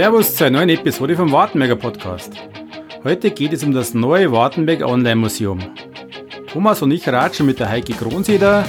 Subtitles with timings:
[0.00, 2.32] Servus zur neuen Episode vom Wartenberger Podcast.
[3.04, 5.58] Heute geht es um das neue Wartenberg Online Museum.
[6.50, 8.64] Thomas und ich ratschen mit der Heike Kronseder,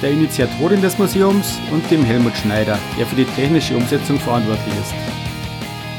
[0.00, 4.94] der Initiatorin des Museums, und dem Helmut Schneider, der für die technische Umsetzung verantwortlich ist.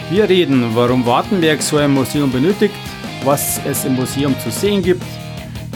[0.10, 2.74] Wir reden, warum Wartenberg so ein Museum benötigt,
[3.26, 5.04] was es im Museum zu sehen gibt,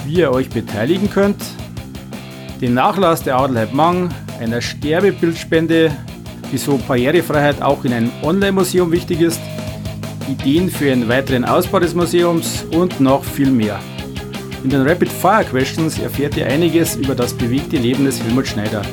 [0.05, 1.43] wie ihr euch beteiligen könnt,
[2.61, 4.09] den Nachlass der Adelheid Mang,
[4.39, 5.91] einer Sterbebildspende,
[6.51, 9.39] wieso Barrierefreiheit auch in einem Online-Museum wichtig ist,
[10.29, 13.79] Ideen für einen weiteren Ausbau des Museums und noch viel mehr.
[14.63, 18.83] In den Rapid Fire Questions erfährt ihr einiges über das bewegte Leben des Helmut Schneider,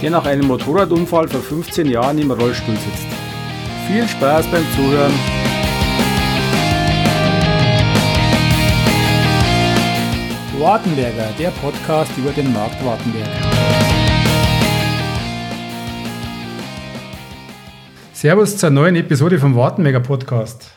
[0.00, 3.06] der nach einem Motorradunfall vor 15 Jahren im Rollstuhl sitzt.
[3.86, 5.12] Viel Spaß beim Zuhören!
[10.58, 13.91] Wartenberger, der Podcast über den Markt Wartenberg.
[18.22, 20.70] Servus zur neuen Episode vom Wartenberger Podcast.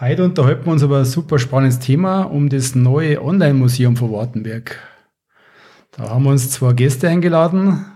[0.00, 4.80] Heute unterhalten wir uns über ein super spannendes Thema um das neue Online-Museum von Wartenberg.
[5.92, 7.86] Da haben wir uns zwei Gäste eingeladen.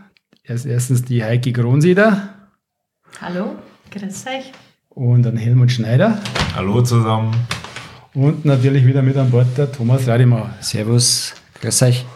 [0.44, 2.34] Erst erstens die Heike Gronseder.
[3.20, 3.56] Hallo,
[3.90, 4.52] grüß euch.
[4.90, 6.16] Und dann Helmut Schneider.
[6.54, 7.34] Hallo zusammen.
[8.14, 10.50] Und natürlich wieder mit an Bord der Thomas Radimau.
[10.60, 12.06] Servus, grüß euch.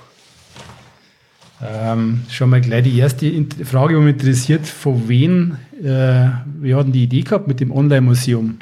[1.64, 3.30] Ähm, schon mal gleich die erste
[3.64, 6.28] Frage, die mich interessiert, von wem äh,
[6.60, 8.58] wir hatten die Idee gehabt mit dem Online-Museum?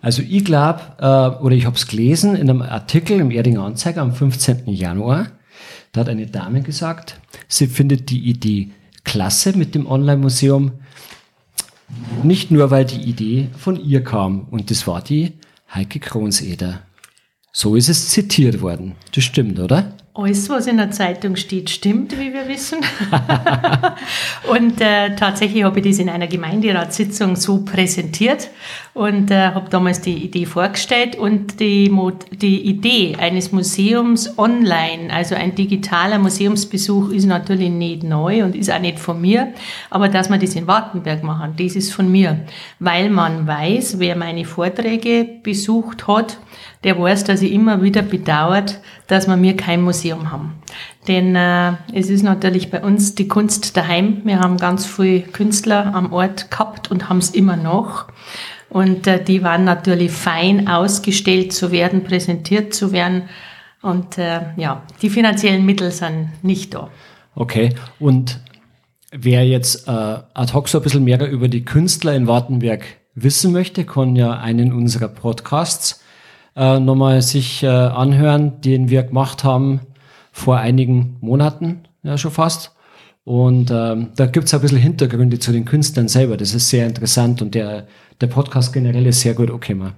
[0.00, 4.00] Also ich glaube, äh, oder ich habe es gelesen in einem Artikel im Erdinger Anzeiger
[4.00, 4.68] am 15.
[4.68, 5.26] Januar.
[5.92, 8.70] Da hat eine Dame gesagt, sie findet die Idee
[9.04, 10.72] klasse mit dem Online-Museum.
[12.22, 14.46] Nicht nur, weil die Idee von ihr kam.
[14.50, 15.32] Und das war die
[15.74, 16.80] Heike Kronseder.
[17.52, 18.94] So ist es zitiert worden.
[19.12, 19.92] Das stimmt, oder?
[20.22, 22.80] Alles, was in der Zeitung steht, stimmt, wie wir wissen.
[24.50, 28.48] und äh, tatsächlich habe ich das in einer Gemeinderatssitzung so präsentiert
[28.92, 31.16] und äh, habe damals die Idee vorgestellt.
[31.16, 31.90] Und die,
[32.32, 38.70] die Idee eines Museums online, also ein digitaler Museumsbesuch, ist natürlich nicht neu und ist
[38.70, 39.54] auch nicht von mir.
[39.88, 42.40] Aber dass wir das in Wartenberg machen, das ist von mir,
[42.78, 46.36] weil man weiß, wer meine Vorträge besucht hat,
[46.84, 50.54] der weiß, dass ich immer wieder bedauert, dass wir mir kein Museum haben.
[51.08, 54.22] Denn äh, es ist natürlich bei uns die Kunst daheim.
[54.24, 58.06] Wir haben ganz viele Künstler am Ort gehabt und haben es immer noch.
[58.70, 63.24] Und äh, die waren natürlich fein ausgestellt zu werden, präsentiert zu werden.
[63.82, 66.88] Und äh, ja, die finanziellen Mittel sind nicht da.
[67.34, 68.40] Okay, und
[69.10, 73.52] wer jetzt äh, ad hoc so ein bisschen mehr über die Künstler in Wartenberg wissen
[73.52, 76.02] möchte, kann ja einen unserer Podcasts
[76.56, 79.80] äh, nochmal sich äh, anhören, den wir gemacht haben
[80.32, 82.74] vor einigen Monaten, ja schon fast.
[83.24, 86.36] Und ähm, da gibt's ein bisschen Hintergründe zu den Künstlern selber.
[86.36, 87.86] Das ist sehr interessant und der,
[88.20, 89.74] der Podcast generell ist sehr gut okay.
[89.74, 89.92] Man.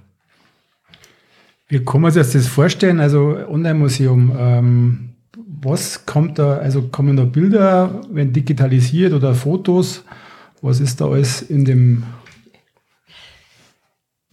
[1.67, 2.99] Wie kann man sich das vorstellen?
[2.99, 5.09] Also Online-Museum, ähm,
[5.61, 10.03] was kommt da, also kommen da Bilder, werden digitalisiert oder Fotos?
[10.61, 12.03] Was ist da alles in dem?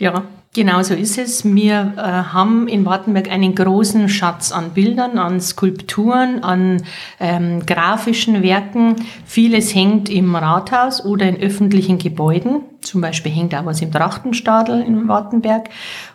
[0.01, 1.45] Ja, Genau so ist es.
[1.45, 6.83] Wir äh, haben in Wartenberg einen großen Schatz an Bildern, an Skulpturen, an
[7.21, 8.97] ähm, grafischen Werken.
[9.25, 12.63] Vieles hängt im Rathaus oder in öffentlichen Gebäuden.
[12.83, 15.69] Zum Beispiel hängt auch was im Trachtenstadel in Wartenberg.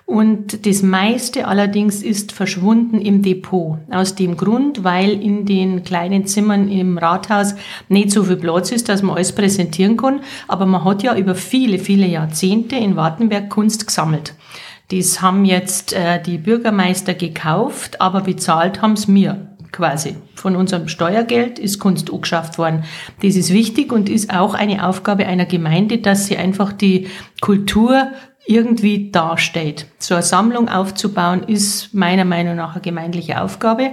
[0.06, 3.78] Und das meiste allerdings ist verschwunden im Depot.
[3.90, 7.56] Aus dem Grund, weil in den kleinen Zimmern im Rathaus
[7.90, 10.22] nicht so viel Platz ist, dass man alles präsentieren kann.
[10.48, 14.34] Aber man hat ja über viele, viele Jahrzehnte in Wartenberg Kunst gesammelt.
[14.92, 20.16] Das haben jetzt äh, die Bürgermeister gekauft, aber bezahlt haben es mir quasi.
[20.36, 22.86] Von unserem Steuergeld ist Kunst angeschafft worden.
[23.22, 27.08] Das ist wichtig und ist auch eine Aufgabe einer Gemeinde, dass sie einfach die
[27.42, 28.08] Kultur
[28.48, 29.88] irgendwie darstellt.
[30.00, 33.92] So eine Sammlung aufzubauen ist meiner Meinung nach eine gemeindliche Aufgabe.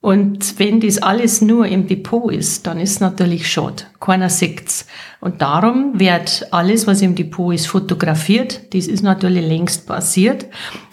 [0.00, 3.84] Und wenn das alles nur im Depot ist, dann ist natürlich schade.
[4.00, 4.86] Keiner sieht's.
[5.20, 8.74] Und darum wird alles, was im Depot ist, fotografiert.
[8.74, 10.46] Das ist natürlich längst passiert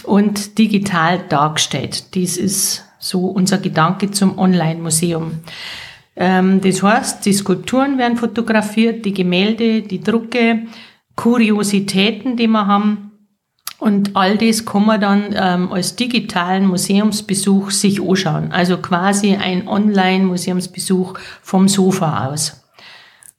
[0.04, 2.14] und digital dargestellt.
[2.14, 5.40] Dies ist so unser Gedanke zum Online-Museum.
[6.16, 10.64] Ähm, das heißt, die Skulpturen werden fotografiert, die Gemälde, die Drucke,
[11.16, 13.12] Kuriositäten, die wir haben.
[13.80, 18.52] Und all das kann man dann ähm, als digitalen Museumsbesuch sich anschauen.
[18.52, 22.62] Also quasi ein Online-Museumsbesuch vom Sofa aus.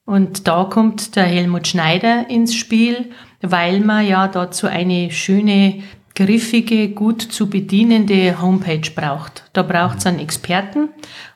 [0.06, 3.10] Und da kommt der Helmut Schneider ins Spiel,
[3.42, 5.82] weil man ja dazu eine schöne
[6.14, 9.44] griffige, gut zu bedienende Homepage braucht.
[9.52, 10.88] Da braucht es einen Experten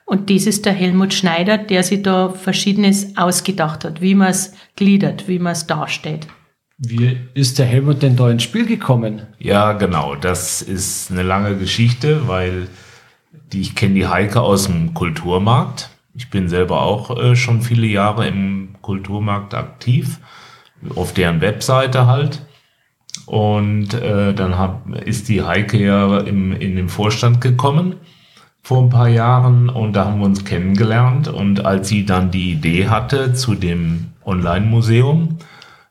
[0.05, 4.55] und das ist der Helmut Schneider, der sich da Verschiedenes ausgedacht hat, wie man es
[4.77, 6.27] gliedert, wie man es darstellt.
[6.77, 9.23] Wie ist der Helmut denn da ins Spiel gekommen?
[9.39, 10.17] Ja, genau.
[10.17, 12.69] Das ist eine lange Geschichte, weil
[13.53, 15.91] die, ich kenne die Heike aus dem Kulturmarkt.
[16.15, 20.19] Ich bin selber auch äh, schon viele Jahre im Kulturmarkt aktiv,
[20.95, 22.43] auf deren Webseite halt.
[23.27, 27.97] Und äh, dann hab, ist die Heike ja im, in den Vorstand gekommen
[28.63, 31.29] vor ein paar Jahren und da haben wir uns kennengelernt.
[31.29, 35.39] Und als sie dann die Idee hatte zu dem Online-Museum,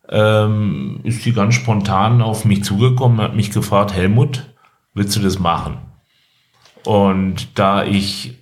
[0.09, 4.53] ähm, ist sie ganz spontan auf mich zugekommen und hat mich gefragt, Helmut,
[4.95, 5.77] willst du das machen?
[6.83, 8.39] Und da ich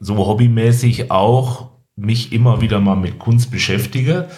[0.00, 4.28] so hobbymäßig auch mich immer wieder mal mit Kunst beschäftige,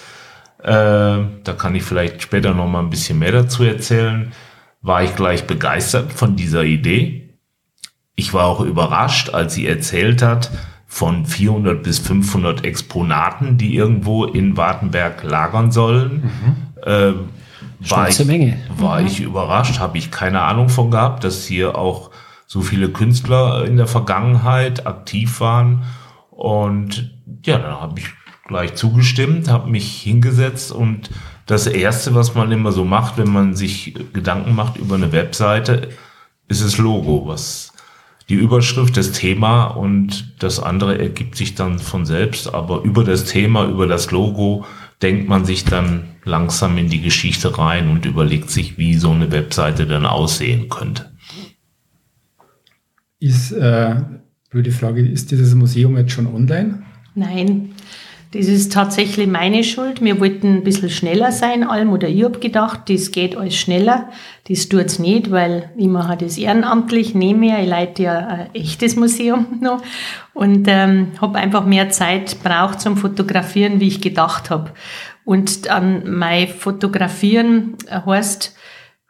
[0.70, 4.32] da kann ich vielleicht später noch mal ein bisschen mehr dazu erzählen,
[4.82, 7.30] war ich gleich begeistert von dieser Idee.
[8.14, 10.50] Ich war auch überrascht, als sie erzählt hat
[10.86, 16.22] von 400 bis 500 Exponaten, die irgendwo in Wartenberg lagern sollen.
[16.22, 17.12] Mhm äh,
[17.80, 18.58] war, ich, Menge.
[18.78, 19.06] war mhm.
[19.06, 22.10] ich überrascht, habe ich keine Ahnung von gehabt, dass hier auch
[22.46, 25.84] so viele Künstler in der Vergangenheit aktiv waren.
[26.30, 27.12] Und
[27.44, 28.06] ja, dann habe ich
[28.46, 31.10] gleich zugestimmt, habe mich hingesetzt und
[31.46, 35.88] das Erste, was man immer so macht, wenn man sich Gedanken macht über eine Webseite,
[36.48, 37.72] ist das Logo, was
[38.28, 42.52] die Überschrift, das Thema und das andere ergibt sich dann von selbst.
[42.52, 44.64] Aber über das Thema, über das Logo
[45.00, 49.30] denkt man sich dann langsam in die Geschichte rein und überlegt sich, wie so eine
[49.30, 51.12] Webseite dann aussehen könnte.
[53.20, 53.96] Ist, äh,
[54.50, 56.82] blöde Frage, ist dieses Museum jetzt schon online?
[57.14, 57.74] Nein,
[58.36, 60.02] das ist tatsächlich meine Schuld.
[60.02, 64.10] Wir wollten ein bisschen schneller sein, allem, oder ich habe gedacht, das geht alles schneller.
[64.48, 67.62] Das tut es nicht, weil ich mache das ehrenamtlich nebenher.
[67.62, 69.82] Ich leite ja ein echtes Museum noch
[70.34, 74.72] und ähm, habe einfach mehr Zeit braucht zum Fotografieren, wie ich gedacht habe.
[75.24, 78.55] Und an mein Fotografieren heißt,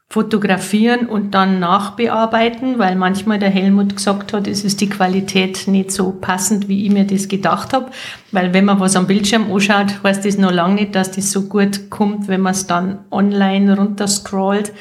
[0.08, 5.90] fotografieren und dann nachbearbeiten, weil manchmal der Helmut gesagt hat, es ist die Qualität nicht
[5.90, 7.90] so passend, wie ich mir das gedacht habe.
[8.30, 11.42] Weil wenn man was am Bildschirm anschaut, heißt das noch lange nicht, dass das so
[11.42, 14.72] gut kommt, wenn man es dann online runterscrollt.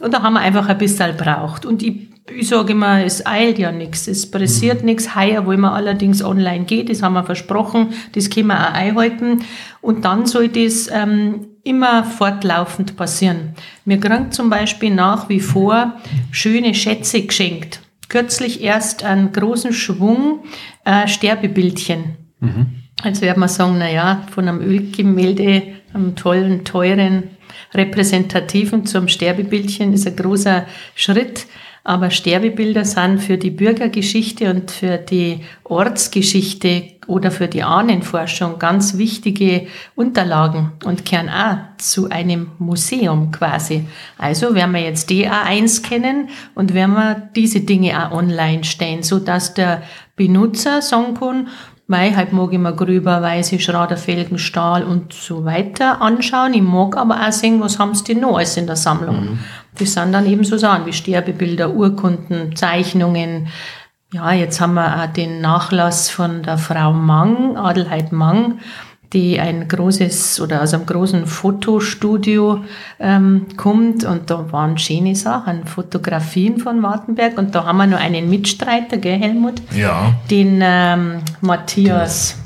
[0.00, 1.64] Und da haben wir einfach ein bisschen braucht.
[1.64, 4.86] Und ich, ich sage immer, es eilt ja nichts, es pressiert mhm.
[4.86, 5.16] nichts.
[5.16, 9.44] Heuer wollen wir allerdings online gehen, das haben wir versprochen, das können wir auch einhalten.
[9.80, 13.54] Und dann soll das ähm, immer fortlaufend passieren.
[13.84, 15.94] Mir kriegen zum Beispiel nach wie vor
[16.30, 17.80] schöne Schätze geschenkt.
[18.08, 20.44] Kürzlich erst einen großen Schwung
[20.84, 22.16] äh, Sterbebildchen.
[22.40, 22.66] Mhm.
[23.04, 27.24] Jetzt wird man sagen, na ja, von einem Ölgemälde, einem tollen, teuren,
[27.74, 31.46] repräsentativen zum Sterbebildchen ist ein großer Schritt.
[31.84, 38.96] Aber Sterbebilder sind für die Bürgergeschichte und für die Ortsgeschichte oder für die Ahnenforschung ganz
[38.98, 43.84] wichtige Unterlagen und kehren auch zu einem Museum quasi.
[44.16, 49.02] Also werden wir jetzt die auch einscannen und werden wir diese Dinge auch online stellen,
[49.02, 49.82] so dass der
[50.14, 51.48] Benutzer sagen kann,
[51.92, 56.54] Mei, halt mag ich mir grüber, weiße Schraderfelgen, Stahl und so weiter anschauen.
[56.54, 59.20] Ich mag aber auch sehen, was haben sie denn noch alles in der Sammlung.
[59.20, 59.38] Mhm.
[59.78, 63.48] Das sind dann eben so Sachen wie Sterbebilder, Urkunden, Zeichnungen.
[64.10, 68.60] Ja, jetzt haben wir auch den Nachlass von der Frau Mang, Adelheid Mang,
[69.12, 72.64] die ein großes oder aus einem großen Fotostudio
[72.98, 78.00] ähm, kommt und da waren schöne Sachen, Fotografien von Wartenberg und da haben wir noch
[78.00, 79.60] einen Mitstreiter, gell Helmut?
[79.76, 80.14] Ja.
[80.30, 82.38] Den ähm, Matthias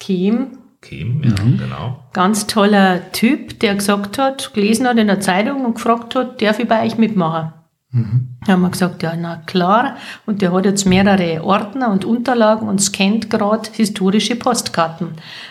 [0.00, 1.58] Kiem, Kim, ja, mhm.
[1.58, 2.00] genau.
[2.12, 6.58] Ganz toller Typ, der gesagt hat, gelesen hat in der Zeitung und gefragt hat, darf
[6.58, 7.52] ich bei euch mitmachen?
[7.92, 8.28] Mhm.
[8.46, 9.96] Da haben wir gesagt, ja, na klar.
[10.24, 15.08] Und der hat jetzt mehrere Ordner und Unterlagen und scannt gerade historische Postkarten.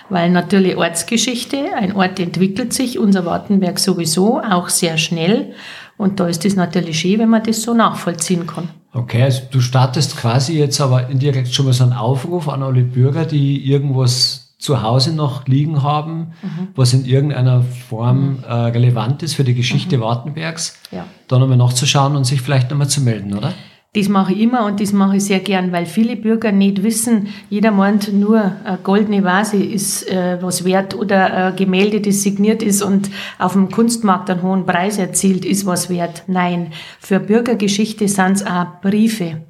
[0.09, 5.53] Weil natürlich Ortsgeschichte, ein Ort entwickelt sich, unser Wartenberg sowieso, auch sehr schnell.
[5.97, 8.69] Und da ist es natürlich schön, wenn man das so nachvollziehen kann.
[8.93, 12.81] Okay, also du startest quasi jetzt aber indirekt schon mal so einen Aufruf an alle
[12.81, 16.67] Bürger, die irgendwas zu Hause noch liegen haben, mhm.
[16.75, 18.43] was in irgendeiner Form mhm.
[18.47, 20.01] äh, relevant ist für die Geschichte mhm.
[20.01, 21.05] Wartenbergs, ja.
[21.27, 23.53] da nochmal nachzuschauen und sich vielleicht nochmal zu melden, oder?
[23.93, 27.27] Das mache ich immer und das mache ich sehr gern, weil viele Bürger nicht wissen,
[27.49, 32.63] jeder meint nur, eine goldene Vase ist äh, was wert oder ein Gemälde, das signiert
[32.63, 36.23] ist und auf dem Kunstmarkt einen hohen Preis erzielt, ist was wert.
[36.27, 39.41] Nein, für Bürgergeschichte sind es auch Briefe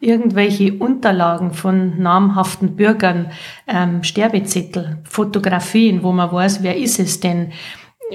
[0.00, 3.30] irgendwelche Unterlagen von namhaften Bürgern,
[3.66, 7.52] ähm, Sterbezettel, Fotografien, wo man weiß, wer ist es denn?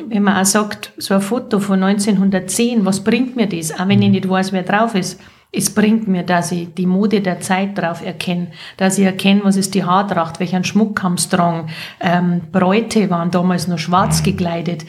[0.08, 3.78] Wenn man auch sagt, so ein Foto von 1910, was bringt mir das?
[3.78, 5.20] Auch wenn ich nicht weiß, wer drauf ist.
[5.54, 9.58] Es bringt mir, dass ich die Mode der Zeit drauf erkenne, dass ich erkenne, was
[9.58, 11.70] ist die Haartracht, welchen Schmuck haben tragen.
[12.00, 14.86] Ähm, Bräute waren damals noch schwarz gekleidet.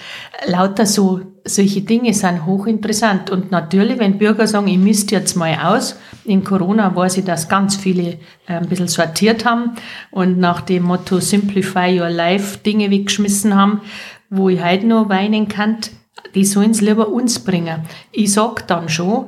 [0.47, 3.31] Lauter so, solche Dinge sind hochinteressant.
[3.31, 7.49] Und natürlich, wenn Bürger sagen, ich misst jetzt mal aus, in Corona weiß ich, dass
[7.49, 8.13] ganz viele
[8.47, 9.73] äh, ein bisschen sortiert haben
[10.13, 13.81] und nach dem Motto Simplify Your Life Dinge weggeschmissen haben,
[14.31, 15.79] wo ich heute noch weinen kann,
[16.37, 17.81] die sollen es lieber uns bringen.
[18.13, 19.27] Ich sag dann schon,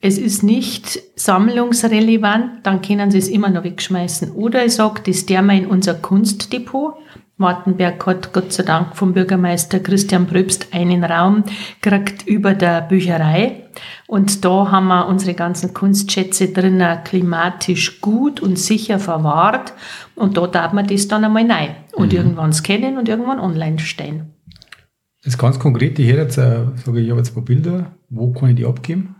[0.00, 4.32] es ist nicht sammlungsrelevant, dann können sie es immer noch wegschmeißen.
[4.32, 6.94] Oder ich sage, das der mal in unser Kunstdepot.
[7.36, 11.44] Wartenberg hat Gott sei Dank vom Bürgermeister Christian Pröbst einen Raum
[11.80, 13.64] gekriegt über der Bücherei.
[14.06, 19.72] Und da haben wir unsere ganzen Kunstschätze drinnen klimatisch gut und sicher verwahrt.
[20.14, 22.18] Und da darf man das dann einmal rein und mhm.
[22.18, 24.34] irgendwann scannen und irgendwann online stellen.
[25.22, 27.44] Das ist ganz konkret, ich hätte jetzt, äh, sage ich, ich habe jetzt ein paar
[27.44, 29.16] Bilder, wo kann ich die abgeben?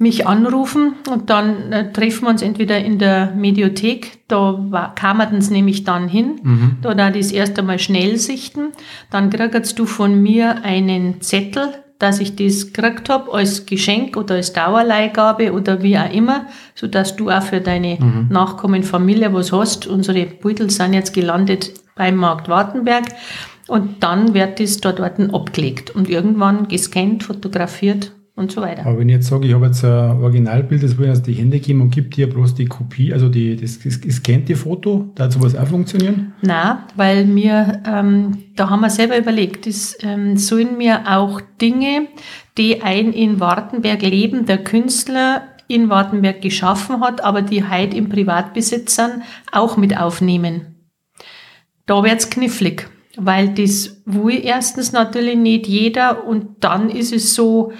[0.00, 5.18] Mich anrufen und dann äh, treffen wir uns entweder in der Mediothek, da war, kam
[5.18, 6.76] man uns nämlich dann hin, mhm.
[6.80, 8.68] da da das erste Mal schnell sichten,
[9.10, 14.36] dann kriegst du von mir einen Zettel, dass ich das gekriegt habe als Geschenk oder
[14.36, 18.28] als Dauerleihgabe oder wie auch immer, so dass du auch für deine mhm.
[18.30, 19.86] Nachkommen, Familie was hast.
[19.86, 23.04] Unsere Beutel sind jetzt gelandet beim Markt Wartenberg
[23.68, 28.86] und dann wird das dort abgelegt und irgendwann gescannt, fotografiert und so weiter.
[28.86, 31.34] Aber wenn ich jetzt sage, ich habe jetzt ein Originalbild, das will ich aus die
[31.34, 35.54] Hände geben und gibt dir bloß die Kopie, also die, das, gescannte Foto, dazu sowas
[35.54, 36.32] auch funktionieren?
[36.42, 42.08] Nein, weil wir, ähm, da haben wir selber überlegt, das ähm, sollen mir auch Dinge,
[42.58, 48.96] die ein in Wartenberg lebender Künstler in Wartenberg geschaffen hat, aber die heute im Privatbesitz
[48.96, 50.74] sind, auch mit aufnehmen.
[51.86, 57.72] Da wird's knifflig, weil das will erstens natürlich nicht jeder und dann ist es so,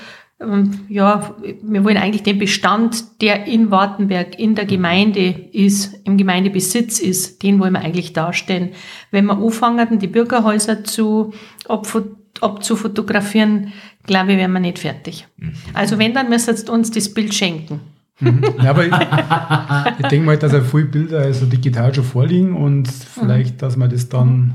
[0.88, 6.98] ja, wir wollen eigentlich den Bestand, der in Wartenberg in der Gemeinde ist, im Gemeindebesitz
[6.98, 8.70] ist, den wollen wir eigentlich darstellen.
[9.10, 11.34] Wenn wir anfangen, die Bürgerhäuser zu
[12.40, 13.74] abzufotografieren,
[14.06, 15.26] glaube ich, wären wir nicht fertig.
[15.36, 15.52] Mhm.
[15.74, 17.80] Also wenn, dann müsst ihr uns das Bild schenken.
[18.20, 18.42] Mhm.
[18.62, 18.92] Ja, aber ich,
[19.98, 23.90] ich denke mal, dass ja viele Bilder also digital schon vorliegen und vielleicht, dass man
[23.90, 24.54] das dann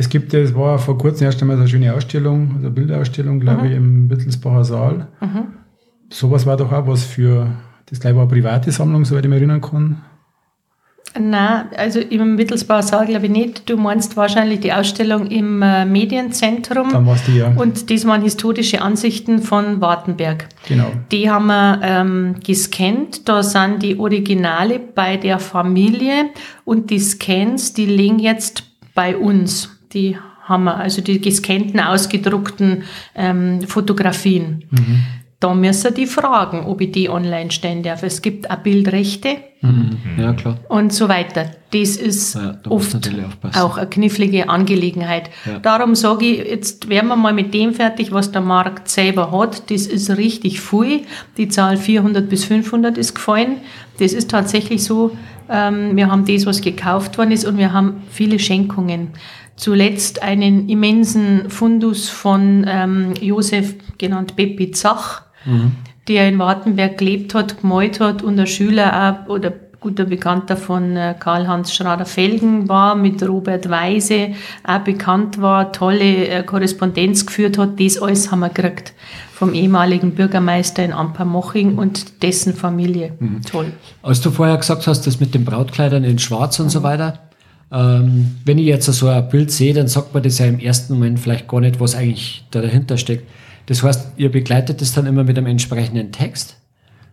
[0.00, 3.38] es gibt ja, es war vor kurzem erst einmal so eine schöne Ausstellung, eine Bilderausstellung,
[3.38, 3.68] glaube mhm.
[3.68, 5.08] ich, im Wittelsbacher Saal.
[5.20, 5.48] Mhm.
[6.08, 7.48] Sowas war doch auch was für,
[7.84, 10.00] das gleich war eine private Sammlung, soweit ich mich erinnern kann.
[11.18, 13.68] Nein, also im Wittelsbacher Saal glaube ich nicht.
[13.68, 16.88] Du meinst wahrscheinlich die Ausstellung im äh, Medienzentrum.
[16.90, 17.52] Dann warst du ja.
[17.54, 20.48] Und das waren historische Ansichten von Wartenberg.
[20.66, 20.92] Genau.
[21.12, 23.28] Die haben wir ähm, gescannt.
[23.28, 26.30] Da sind die Originale bei der Familie
[26.64, 28.62] und die Scans, die liegen jetzt
[28.94, 32.82] bei uns die haben wir, also die gescannten, ausgedruckten
[33.14, 34.64] ähm, Fotografien.
[34.70, 35.02] Mhm.
[35.40, 38.02] Da müssen die fragen, ob ich die online stellen darf.
[38.02, 39.38] Es gibt auch Bildrechte.
[39.62, 39.96] Mhm.
[40.18, 40.58] Ja, klar.
[40.68, 41.52] Und so weiter.
[41.70, 43.10] Das ist ja, da oft
[43.56, 45.30] auch eine knifflige Angelegenheit.
[45.46, 45.58] Ja.
[45.60, 49.70] Darum sage ich, jetzt werden wir mal mit dem fertig, was der Markt selber hat.
[49.70, 51.02] Das ist richtig viel.
[51.38, 53.58] Die Zahl 400 bis 500 ist gefallen.
[53.98, 55.16] Das ist tatsächlich so.
[55.48, 59.08] Ähm, wir haben das, was gekauft worden ist und wir haben viele Schenkungen
[59.60, 65.72] zuletzt einen immensen Fundus von ähm, Josef, genannt Peppi Zach, mhm.
[66.08, 70.96] der in Wartenberg gelebt hat, gemalt hat und ein Schüler auch, oder guter Bekannter von
[70.96, 77.78] äh, Karl-Heinz Schrader-Felgen war, mit Robert Weise auch bekannt war, tolle äh, Korrespondenz geführt hat.
[77.80, 78.94] Das alles haben wir gekriegt
[79.32, 83.14] vom ehemaligen Bürgermeister in Ampermoching und dessen Familie.
[83.18, 83.40] Mhm.
[83.42, 83.72] Toll.
[84.02, 86.70] Als du vorher gesagt hast, das mit den Brautkleidern in Schwarz und mhm.
[86.70, 87.29] so weiter,
[87.72, 90.94] ähm, wenn ich jetzt so ein Bild sehe, dann sagt man das ja im ersten
[90.94, 93.28] Moment vielleicht gar nicht, was eigentlich da dahinter steckt.
[93.66, 96.56] Das heißt, ihr begleitet das dann immer mit einem entsprechenden Text,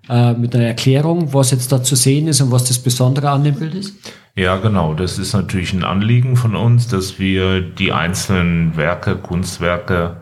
[0.10, 3.44] äh, mit einer Erklärung, was jetzt da zu sehen ist und was das Besondere an
[3.44, 3.96] dem Bild ist?
[4.36, 4.94] Ja, genau.
[4.94, 10.18] Das ist natürlich ein Anliegen von uns, dass wir die einzelnen Werke, Kunstwerke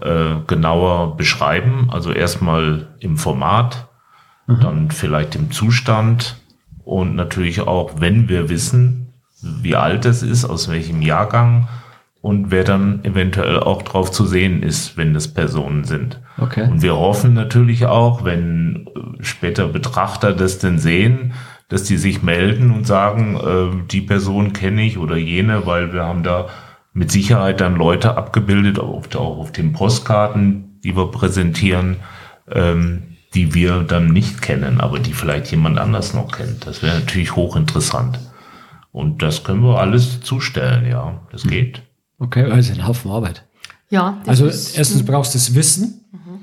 [0.00, 1.88] äh, genauer beschreiben.
[1.90, 3.88] Also erstmal im Format,
[4.46, 4.60] mhm.
[4.60, 6.36] dann vielleicht im Zustand
[6.84, 9.03] und natürlich auch, wenn wir wissen,
[9.62, 11.68] wie alt es ist, aus welchem Jahrgang
[12.24, 16.20] und wer dann eventuell auch drauf zu sehen ist, wenn es Personen sind.
[16.38, 16.62] Okay.
[16.62, 21.34] Und wir hoffen natürlich auch, wenn äh, später Betrachter das denn sehen,
[21.68, 26.04] dass die sich melden und sagen, äh, die Person kenne ich oder jene, weil wir
[26.04, 26.46] haben da
[26.94, 31.96] mit Sicherheit dann Leute abgebildet, auch auf den Postkarten, die wir präsentieren,
[32.50, 33.02] ähm,
[33.34, 36.66] die wir dann nicht kennen, aber die vielleicht jemand anders noch kennt.
[36.66, 38.18] Das wäre natürlich hochinteressant.
[38.94, 41.20] Und das können wir alles zustellen, ja.
[41.32, 41.50] Das mhm.
[41.50, 41.82] geht.
[42.20, 43.44] Okay, also ein Haufen Arbeit.
[43.90, 44.22] Ja.
[44.24, 46.38] Also erstens brauchst du das Wissen mhm.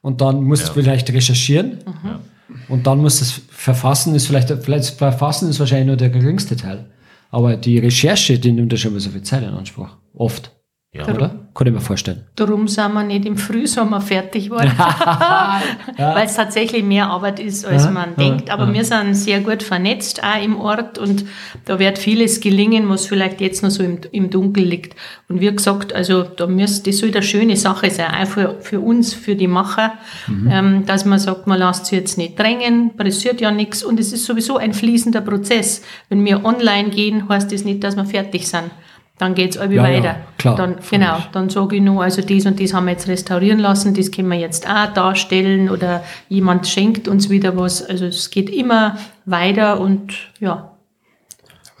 [0.00, 0.68] und dann musst ja.
[0.68, 1.78] du vielleicht recherchieren.
[1.84, 2.20] Mhm.
[2.68, 6.86] Und dann muss das Verfassen ist vielleicht, vielleicht Verfassen ist wahrscheinlich nur der geringste Teil.
[7.32, 9.90] Aber die Recherche, die nimmt ja schon mal so viel Zeit in Anspruch.
[10.14, 10.52] Oft.
[10.92, 11.04] Ja.
[11.08, 11.37] Oder?
[11.58, 12.20] Kann ich mir vorstellen.
[12.36, 14.70] Darum sind wir nicht im Frühsommer fertig geworden,
[15.96, 18.48] weil es tatsächlich mehr Arbeit ist, als Ja, man denkt.
[18.48, 18.74] Aber ja.
[18.74, 21.24] wir sind sehr gut vernetzt, auch im Ort und
[21.64, 24.94] da wird vieles gelingen, was vielleicht jetzt noch so im, im Dunkel liegt.
[25.28, 28.78] Und wie gesagt, also da müsste, das soll eine schöne Sache sein, auch für, für
[28.78, 29.94] uns, für die Macher,
[30.28, 30.50] Mhm.
[30.52, 34.12] ähm, dass man sagt, man lässt sich jetzt nicht drängen, passiert ja nichts und es
[34.12, 35.82] ist sowieso ein fließender Prozess.
[36.08, 38.70] Wenn wir online gehen, heißt das nicht, dass wir fertig sind.
[39.18, 40.16] Dann geht's es Ja, ja, weiter.
[40.38, 43.58] klar, dann, genau, dann sage ich nur, also das und das haben wir jetzt restaurieren
[43.58, 47.82] lassen, das können wir jetzt auch darstellen oder jemand schenkt uns wieder was.
[47.84, 48.96] Also es geht immer
[49.26, 50.70] weiter und ja.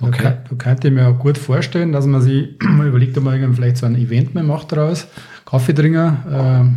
[0.00, 0.22] Also Okay.
[0.22, 3.34] kann- Da könnte ich mir auch gut vorstellen, dass man sich mal überlegt, ob man
[3.34, 5.06] irgendwie vielleicht so ein Event mehr macht daraus.
[5.46, 6.76] Kaffee trinken, ähm,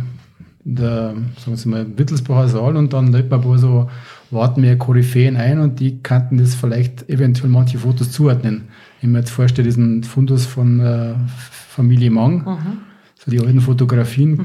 [0.64, 1.14] in der,
[1.44, 3.90] sagen wir mal, Wittelsbacher Saal und dann lädt man ein paar so
[4.30, 8.68] warten wir Koryphäen ein und die könnten das vielleicht eventuell manche Fotos zuordnen.
[9.02, 11.14] Wenn man jetzt vorstellt, diesen Fundus von äh,
[11.50, 12.80] Familie Mang,
[13.16, 14.38] so die alten Fotografien,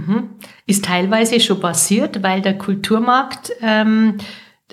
[0.66, 4.16] Ist teilweise schon passiert, weil der Kulturmarkt ähm,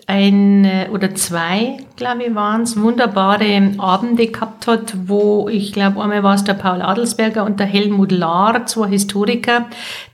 [0.06, 6.02] ein äh, oder zwei, glaube ich, waren es, wunderbare Abende gehabt hat, wo ich glaube,
[6.02, 9.66] einmal war es der Paul Adelsberger und der Helmut Lahr, zwei Historiker,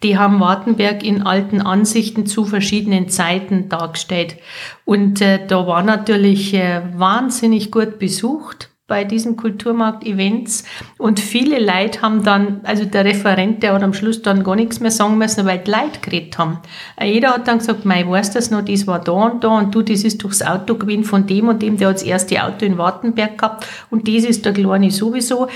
[0.02, 4.36] die haben Wartenberg in alten Ansichten zu verschiedenen Zeiten dargestellt.
[4.84, 10.64] Und äh, da war natürlich äh, wahnsinnig gut besucht bei diesen Kulturmarkt-Events
[10.98, 14.80] und viele Leute haben dann, also der Referent, der hat am Schluss dann gar nichts
[14.80, 16.58] mehr sagen müssen, weil die Leute geredet haben.
[16.96, 19.72] Äh, Jeder hat dann gesagt, mei, weißt das noch, das war da und da und
[19.72, 22.66] du, das ist durchs Auto gewesen von dem und dem, der hat das erste Auto
[22.66, 25.46] in Wartenberg gehabt und das ist der Kleine sowieso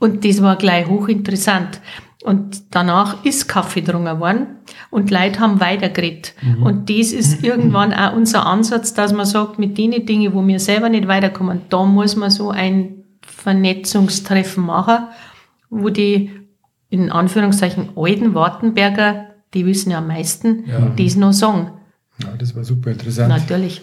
[0.00, 1.80] und das war gleich hochinteressant.
[2.22, 4.46] Und danach ist Kaffee getrunken worden
[4.90, 6.34] und die Leute haben weitergeredet.
[6.62, 10.60] Und das ist irgendwann auch unser Ansatz, dass man sagt, mit den Dingen, wo wir
[10.60, 15.06] selber nicht weiterkommen, da muss man so ein Vernetzungstreffen machen,
[15.70, 16.30] wo die
[16.90, 20.64] in Anführungszeichen alten Wartenberger, die wissen ja am meisten,
[20.96, 21.70] das noch sagen.
[22.22, 23.30] ja, das war super interessant.
[23.30, 23.80] Natürlich.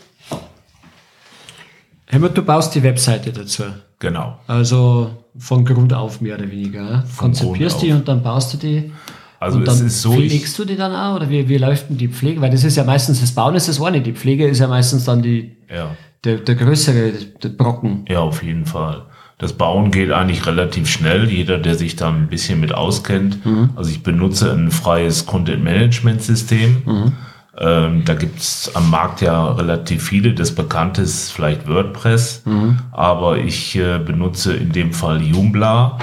[2.07, 3.63] Helmut, du baust die Webseite dazu.
[3.99, 4.37] Genau.
[4.47, 6.81] Also von Grund auf mehr oder weniger.
[6.81, 7.03] Ja?
[7.17, 7.99] Konzipierst die auf.
[7.99, 8.91] und dann baust du die.
[9.39, 11.17] Also und es dann ist so, pflegst du die dann auch?
[11.17, 12.41] Oder wie, wie läuft denn die Pflege?
[12.41, 15.05] Weil das ist ja meistens, das Bauen ist das eine, die Pflege ist ja meistens
[15.05, 17.11] dann die, ja, der, der größere
[17.43, 18.05] der Brocken.
[18.09, 19.03] ja, auf jeden Fall.
[19.37, 21.29] Das Bauen geht eigentlich relativ schnell.
[21.29, 23.37] Jeder, der sich da ein bisschen mit auskennt.
[23.75, 27.13] Also ich benutze ein freies Content-Management-System.
[27.59, 30.33] Ähm, da gibt's am Markt ja relativ viele.
[30.33, 32.43] Das bekannte ist vielleicht WordPress,
[32.91, 35.97] aber ich äh, benutze in dem Fall Joomla,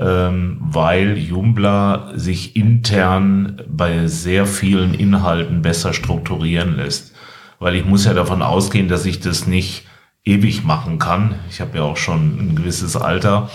[0.00, 7.12] ähm, weil Joomla sich intern bei sehr vielen Inhalten besser strukturieren lässt.
[7.58, 9.86] Weil ich muss ja davon ausgehen, dass ich das nicht
[10.24, 11.34] ewig machen kann.
[11.50, 13.50] Ich habe ja auch schon ein gewisses Alter.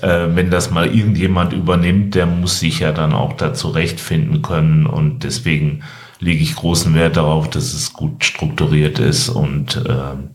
[0.00, 4.86] Äh, wenn das mal irgendjemand übernimmt, der muss sich ja dann auch da zurechtfinden können
[4.86, 5.82] und deswegen
[6.20, 10.30] lege ich großen Wert darauf, dass es gut strukturiert ist und ähm,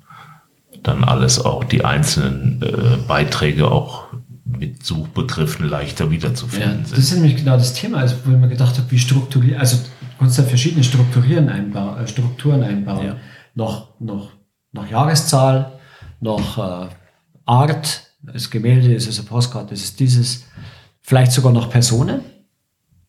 [0.82, 4.06] dann alles auch die einzelnen äh, Beiträge auch
[4.46, 7.00] mit Suchbegriffen leichter Ja, wiederzufinden das sind.
[7.00, 9.84] ist nämlich genau das Thema, also wo ich mir gedacht habe, wie strukturieren, also du
[10.20, 13.06] kannst da verschiedene Strukturieren einbauen, äh, Strukturen einbauen.
[13.06, 13.16] Ja.
[13.56, 14.32] Noch, noch,
[14.72, 15.80] nach Jahreszahl,
[16.20, 16.90] noch äh,
[17.46, 20.46] Art, das Gemälde, ist es eine Postkarte, ist es dieses,
[21.02, 22.22] vielleicht sogar noch Personen.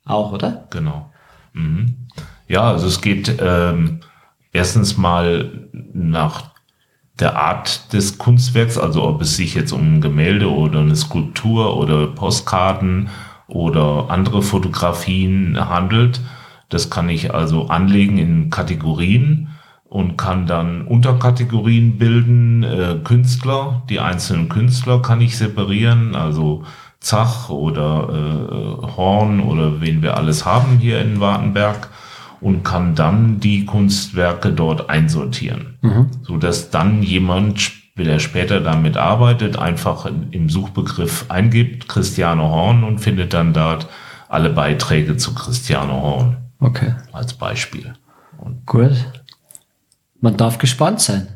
[0.05, 0.67] Auch, oder?
[0.71, 1.11] Genau.
[1.55, 2.04] Mhm.
[2.47, 4.01] Ja, also es geht ähm,
[4.53, 6.55] erstens mal nach
[7.19, 11.77] der Art des Kunstwerks, also ob es sich jetzt um ein Gemälde oder eine Skulptur
[11.77, 13.09] oder Postkarten
[13.47, 16.21] oder andere Fotografien handelt.
[16.69, 19.49] Das kann ich also anlegen in Kategorien
[19.85, 22.65] und kann dann Unterkategorien bilden.
[22.65, 26.65] Äh, Künstler, die einzelnen Künstler kann ich separieren, also
[26.99, 31.91] Zach oder äh, Horn oder wen wir alles haben hier in Wartenberg
[32.45, 35.79] und kann dann die Kunstwerke dort einsortieren,
[36.23, 42.99] so dass dann jemand, der später damit arbeitet, einfach im Suchbegriff eingibt Christiane Horn und
[42.99, 43.89] findet dann dort
[44.29, 46.95] alle Beiträge zu Christiane Horn Okay.
[47.13, 47.95] als Beispiel.
[48.67, 48.93] Gut.
[50.21, 51.29] Man darf gespannt sein.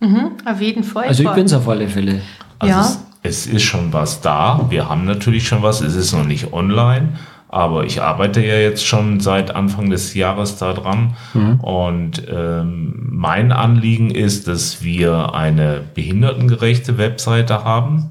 [0.00, 1.04] Mhm, auf jeden Fall.
[1.08, 2.20] Also ich bin's auf alle Fälle.
[2.58, 2.80] Also Ja.
[3.22, 4.66] es, es ist schon was da.
[4.68, 5.80] Wir haben natürlich schon was.
[5.80, 7.16] Es ist noch nicht online.
[7.52, 11.16] Aber ich arbeite ja jetzt schon seit Anfang des Jahres da dran.
[11.60, 18.10] Und ähm, mein Anliegen ist, dass wir eine behindertengerechte Webseite haben.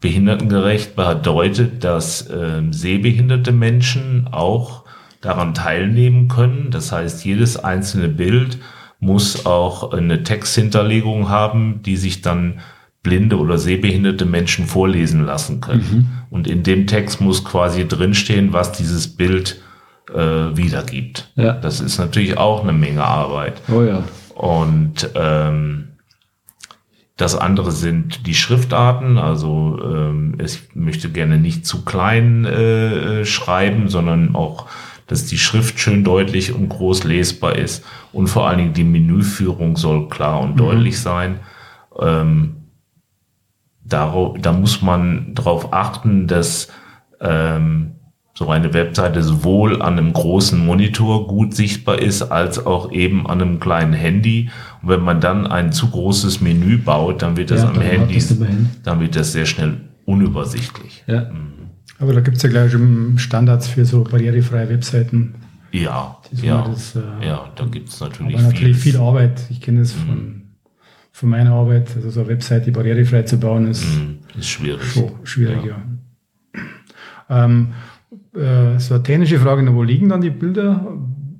[0.00, 4.82] Behindertengerecht bedeutet, dass ähm, sehbehinderte Menschen auch
[5.20, 6.72] daran teilnehmen können.
[6.72, 8.58] Das heißt, jedes einzelne Bild
[8.98, 12.58] muss auch eine Texthinterlegung haben, die sich dann
[13.04, 15.86] blinde oder sehbehinderte Menschen vorlesen lassen können.
[15.92, 16.08] Mhm.
[16.32, 19.60] Und in dem Text muss quasi drinstehen, was dieses Bild
[20.08, 20.16] äh,
[20.56, 21.30] wiedergibt.
[21.36, 21.52] Ja.
[21.52, 23.60] Das ist natürlich auch eine Menge Arbeit.
[23.70, 24.02] Oh ja.
[24.34, 25.88] Und ähm,
[27.18, 29.18] das andere sind die Schriftarten.
[29.18, 34.68] Also ähm, ich möchte gerne nicht zu klein äh, schreiben, sondern auch,
[35.08, 37.84] dass die Schrift schön deutlich und groß lesbar ist.
[38.14, 40.56] Und vor allen Dingen die Menüführung soll klar und mhm.
[40.56, 41.40] deutlich sein.
[42.00, 42.61] Ähm,
[43.92, 46.68] darauf, da muss man darauf achten, dass
[47.20, 47.92] ähm,
[48.34, 53.42] so eine Webseite sowohl an einem großen Monitor gut sichtbar ist, als auch eben an
[53.42, 54.50] einem kleinen Handy.
[54.82, 58.22] Und wenn man dann ein zu großes Menü baut, dann wird das ja, am Handy,
[58.82, 61.04] dann wird das sehr schnell unübersichtlich.
[61.06, 61.30] Ja.
[61.30, 61.52] Mhm.
[61.98, 65.34] Aber da gibt es ja gleich schon Standards für so barrierefreie Webseiten.
[65.70, 69.40] Ja, ja, das, äh, ja, da gibt es natürlich, aber natürlich viel Arbeit.
[69.50, 70.00] Ich kenne das mhm.
[70.00, 70.41] von
[71.12, 74.92] von meiner Arbeit, also so eine Webseite barrierefrei zu bauen, ist, mm, ist schwierig.
[74.92, 75.76] Schon schwierig, ja.
[77.28, 77.44] ja.
[77.44, 77.68] Ähm,
[78.34, 80.86] äh, so eine technische Frage, wo liegen dann die Bilder?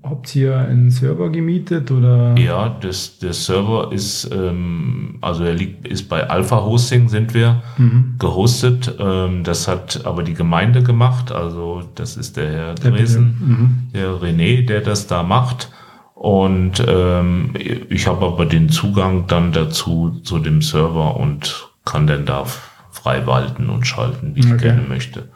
[0.02, 2.34] Habt ihr einen Server gemietet oder?
[2.36, 7.62] Ja, das, der Server ist, ähm, also er liegt, ist bei Alpha Hosting sind wir
[7.78, 8.16] mhm.
[8.18, 8.96] gehostet.
[8.98, 11.30] Ähm, das hat aber die Gemeinde gemacht.
[11.30, 13.92] Also das ist der Herr Dresen, mhm.
[13.94, 15.70] der René, der das da macht.
[16.22, 17.52] Und ähm,
[17.88, 22.44] ich habe aber den Zugang dann dazu zu dem Server und kann dann da
[22.92, 25.30] frei walten und schalten, wie ich gerne möchte.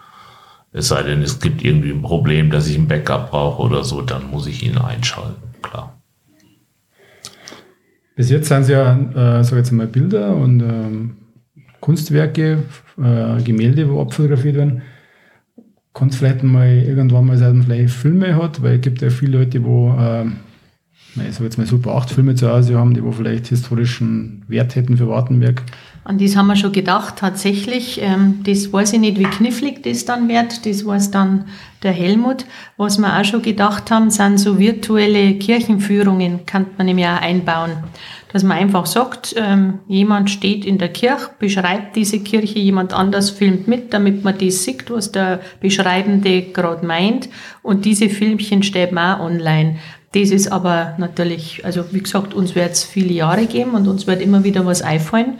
[0.72, 4.01] Es sei denn, es gibt irgendwie ein Problem, dass ich ein Backup brauche oder so,
[4.01, 6.01] dann muss ich ihn einschalten, klar.
[8.14, 11.16] Bis jetzt sind es ja, äh, sag jetzt mal, Bilder und ähm,
[11.81, 12.62] Kunstwerke,
[12.96, 14.83] äh, Gemälde, wo abfotografiert werden.
[15.92, 19.64] Kannst vielleicht mal irgendwann mal sagen, vielleicht Filme hat, weil es gibt ja viele Leute,
[19.64, 20.27] wo äh,
[21.29, 24.74] ich sage jetzt mal Super 8 Filme zu Hause haben, die wo vielleicht historischen Wert
[24.76, 25.62] hätten für Wartenberg.
[26.07, 28.00] An das haben wir schon gedacht, tatsächlich.
[28.00, 30.64] Ähm, das weiß ich nicht, wie knifflig das dann wird.
[30.64, 31.46] Das weiß dann
[31.83, 32.44] der Helmut.
[32.76, 37.72] Was wir auch schon gedacht haben, sind so virtuelle Kirchenführungen, kann man nämlich auch einbauen.
[38.33, 43.31] Dass man einfach sagt, ähm, jemand steht in der Kirche, beschreibt diese Kirche, jemand anders
[43.31, 47.29] filmt mit, damit man das sieht, was der Beschreibende gerade meint.
[47.62, 49.79] Und diese Filmchen steht man auch online.
[50.18, 54.07] Das ist aber natürlich, also wie gesagt, uns wird es viele Jahre geben und uns
[54.07, 55.38] wird immer wieder was einfallen.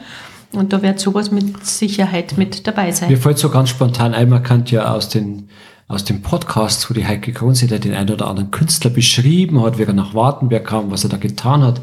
[0.51, 3.09] Und da wird sowas mit Sicherheit mit dabei sein.
[3.09, 5.49] Mir fällt so ganz spontan ein, man kann ja aus den,
[5.87, 9.83] aus dem Podcast, wo die Heike Kronsieder den einen oder anderen Künstler beschrieben hat, wie
[9.83, 11.81] er nach Wartenberg kam, was er da getan hat,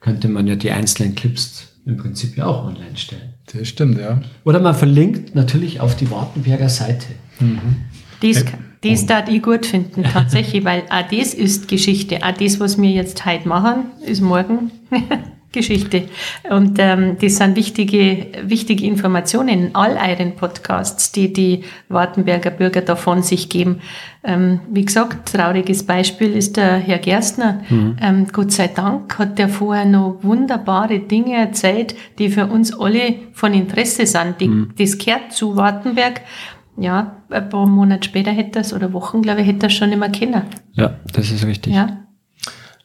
[0.00, 3.34] könnte man ja die einzelnen Clips im Prinzip ja auch online stellen.
[3.54, 4.20] Das stimmt, ja.
[4.44, 7.06] Oder man verlinkt natürlich auf die Wartenberger Seite.
[7.38, 7.76] Mhm.
[8.20, 8.44] Das,
[8.82, 12.18] das darf ich gut finden, tatsächlich, weil auch das ist Geschichte.
[12.22, 14.70] Auch das, was wir jetzt heute machen, ist morgen
[15.52, 16.08] Geschichte.
[16.50, 22.80] Und ähm, das sind wichtige, wichtige Informationen in all euren Podcasts, die die Wartenberger Bürger
[22.80, 23.80] da von sich geben.
[24.24, 27.60] Ähm, wie gesagt, trauriges Beispiel ist der Herr Gerstner.
[27.68, 27.96] Mhm.
[28.00, 33.16] Ähm, Gott sei Dank hat der vorher noch wunderbare Dinge erzählt, die für uns alle
[33.34, 34.40] von Interesse sind.
[34.40, 34.70] Die, mhm.
[34.78, 36.22] Das gehört zu Wartenberg
[36.76, 40.10] ja, ein paar Monate später hätte das, oder Wochen, glaube ich, hätte das schon mehr
[40.10, 40.42] kennen.
[40.72, 41.74] Ja, das ist richtig.
[41.74, 41.98] Ja.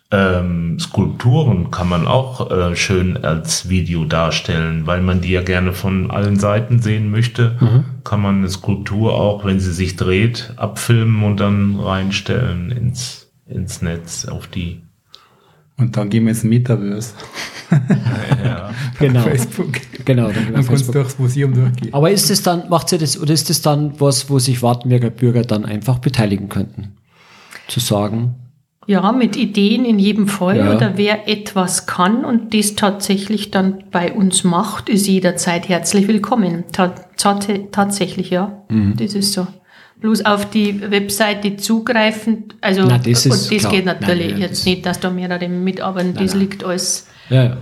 [0.10, 5.73] Ähm, Skulpturen kann man auch äh, schön als Video darstellen, weil man die ja gerne
[5.73, 7.58] von allen Seiten sehen möchte.
[7.60, 7.86] Mhm.
[8.06, 13.82] Kann man eine Skulptur auch, wenn sie sich dreht, abfilmen und dann reinstellen ins, ins
[13.82, 14.82] Netz auf die.
[15.78, 17.13] Und dann gehen wir ins Metaverse.
[18.44, 19.22] ja, genau.
[19.22, 19.74] Facebook.
[20.06, 21.94] Genau, dann, dann kannst du durchs Museum durchgehen.
[21.94, 25.12] Aber ist es dann, macht sie das, oder ist es dann was, wo sich Wartenberger
[25.12, 26.98] Bürger dann einfach beteiligen könnten?
[27.68, 28.36] Zu sagen,
[28.88, 30.74] ja, mit Ideen in jedem Fall ja.
[30.74, 36.63] oder wer etwas kann und das tatsächlich dann bei uns macht, ist jederzeit herzlich willkommen.
[36.72, 38.63] tatsächlich, ja.
[38.70, 38.96] Mhm.
[38.96, 39.46] Das ist so.
[40.00, 43.72] Bloß auf die Webseite zugreifen, also nein, das und das klar.
[43.72, 46.42] geht natürlich nein, jetzt das nicht, dass da mehrere mitarbeiten, das nein.
[46.42, 47.08] liegt alles.
[47.30, 47.58] Ja, ja.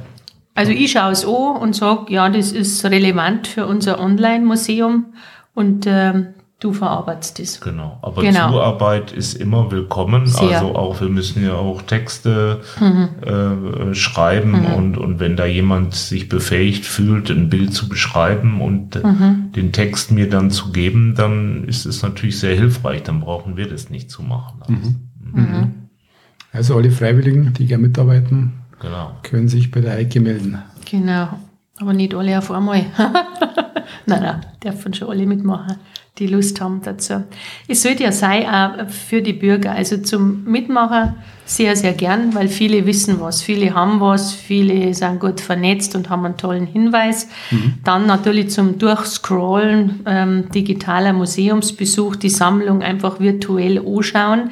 [0.53, 5.05] Also ich schaue es an und sage, ja, das ist relevant für unser Online-Museum
[5.53, 6.27] und ähm,
[6.65, 7.61] du verarbeitest das.
[7.61, 8.49] Genau, aber genau.
[8.49, 10.27] Zuarbeit ist immer willkommen.
[10.27, 10.61] Sehr.
[10.61, 13.09] Also auch, wir müssen ja auch Texte mhm.
[13.21, 14.73] äh, schreiben mhm.
[14.73, 19.51] und, und wenn da jemand sich befähigt fühlt, ein Bild zu beschreiben und mhm.
[19.55, 23.03] den Text mir dann zu geben, dann ist es natürlich sehr hilfreich.
[23.03, 24.61] Dann brauchen wir das nicht zu machen.
[24.67, 25.41] Mhm.
[25.41, 25.73] Mhm.
[26.51, 29.11] Also alle Freiwilligen, die gerne mitarbeiten, Genau.
[29.23, 30.61] Können sich bei der Heike melden.
[30.89, 31.29] Genau.
[31.79, 32.85] Aber nicht alle auf einmal.
[34.05, 35.77] nein, nein, dürfen schon alle mitmachen,
[36.17, 37.23] die Lust haben dazu.
[37.67, 42.47] Es sollte ja sein, auch für die Bürger, also zum Mitmachen sehr, sehr gern, weil
[42.47, 47.27] viele wissen was, viele haben was, viele sind gut vernetzt und haben einen tollen Hinweis.
[47.51, 47.75] Mhm.
[47.83, 54.51] Dann natürlich zum Durchscrollen, ähm, digitaler Museumsbesuch, die Sammlung einfach virtuell anschauen.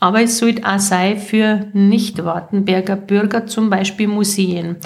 [0.00, 4.76] Aber es sollte auch sein für Nicht-Wartenberger Bürger, zum Beispiel Museen.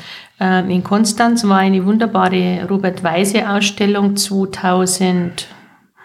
[0.41, 5.49] Ähm, in Konstanz war eine wunderbare Robert-Weise-Ausstellung 2000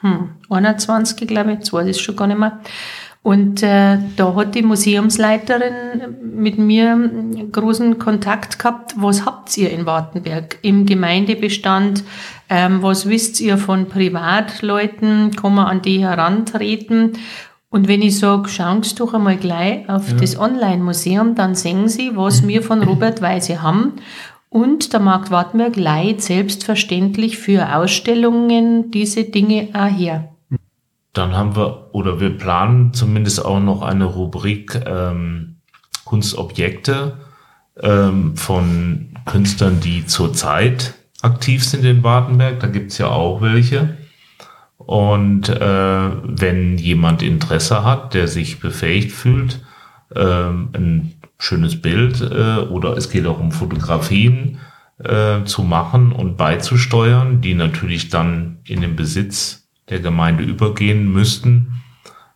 [0.02, 2.60] hm, 21, glaube ich, jetzt weiß ich schon gar nicht mehr.
[3.28, 6.98] Und äh, da hat die Museumsleiterin mit mir
[7.52, 8.94] großen Kontakt gehabt.
[8.96, 12.06] Was habt ihr in Wartenberg im Gemeindebestand?
[12.50, 15.32] Ähm, was wisst ihr von Privatleuten?
[15.36, 17.18] Kann man an die herantreten?
[17.70, 20.16] Und wenn ich sage, schauen Sie doch einmal gleich auf ja.
[20.16, 23.96] das Online-Museum, dann sehen Sie, was wir von Robert Weise haben.
[24.58, 30.30] Und der Markt Wartenberg leiht selbstverständlich für Ausstellungen diese Dinge auch her.
[31.14, 35.58] Dann haben wir, oder wir planen zumindest auch noch eine Rubrik ähm,
[36.06, 37.20] Kunstobjekte
[37.80, 42.60] ähm, von Künstlern, die zurzeit aktiv sind in Wartenberg.
[42.60, 43.96] Da gibt's ja auch welche.
[44.80, 49.64] Und äh, wenn jemand Interesse hat, der sich befähigt fühlt,
[50.16, 54.60] äh, ein schönes Bild äh, oder es geht auch um Fotografien
[55.04, 61.82] äh, zu machen und beizusteuern, die natürlich dann in den Besitz der Gemeinde übergehen müssten,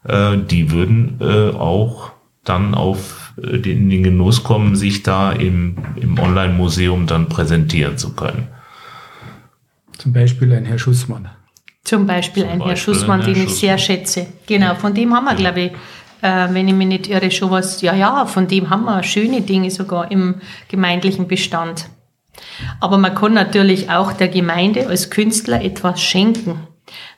[0.04, 2.12] äh, die würden äh, auch
[2.44, 8.14] dann auf äh, den, den Genuss kommen, sich da im, im Online-Museum dann präsentieren zu
[8.14, 8.48] können.
[9.98, 11.30] Zum Beispiel ein Herr Schussmann.
[11.84, 14.28] Zum Beispiel Zum ein Beispiel Herr Schussmann, den ich sehr schätze.
[14.48, 15.72] Genau, von dem haben wir, glaube ich,
[16.22, 19.42] äh, wenn ich mich nicht irre, schon was, ja, ja, von dem haben wir schöne
[19.42, 20.36] Dinge sogar im
[20.68, 21.90] gemeindlichen Bestand.
[22.80, 26.68] Aber man kann natürlich auch der Gemeinde als Künstler etwas schenken.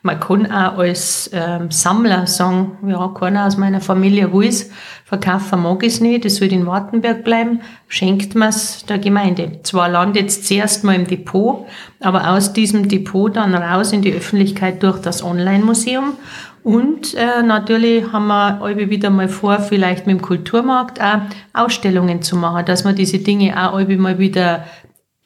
[0.01, 4.69] Man kann auch als ähm, Sammler sagen, ja, keiner aus meiner Familie will es,
[5.05, 9.61] verkaufen mag ich es nicht, es soll in Wartenberg bleiben, schenkt man es der Gemeinde.
[9.63, 11.65] Zwar landet es zuerst mal im Depot,
[12.01, 16.13] aber aus diesem Depot dann raus in die Öffentlichkeit durch das Online-Museum.
[16.63, 21.21] Und äh, natürlich haben wir alle wieder mal vor, vielleicht mit dem Kulturmarkt auch
[21.53, 24.65] Ausstellungen zu machen, dass man diese Dinge auch alle mal wieder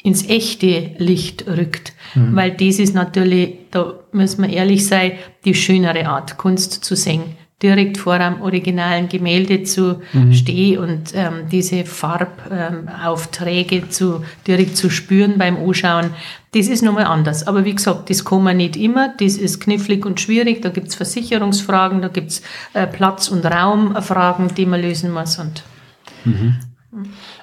[0.01, 1.93] ins echte Licht rückt.
[2.15, 2.35] Mhm.
[2.35, 5.13] Weil das ist natürlich, da müssen wir ehrlich sein,
[5.45, 10.31] die schönere Art, Kunst zu sehen direkt vor einem originalen Gemälde zu mhm.
[10.31, 16.11] stehen und ähm, diese Farbaufträge ähm, zu, direkt zu spüren beim Anschauen,
[16.53, 17.47] das ist nochmal anders.
[17.47, 20.93] Aber wie gesagt, das kann man nicht immer, das ist knifflig und schwierig, da gibt's
[20.93, 22.43] Versicherungsfragen, da gibt's
[22.73, 25.39] äh, Platz- und Raumfragen, die man lösen muss.
[25.39, 25.63] Und
[26.25, 26.55] mhm.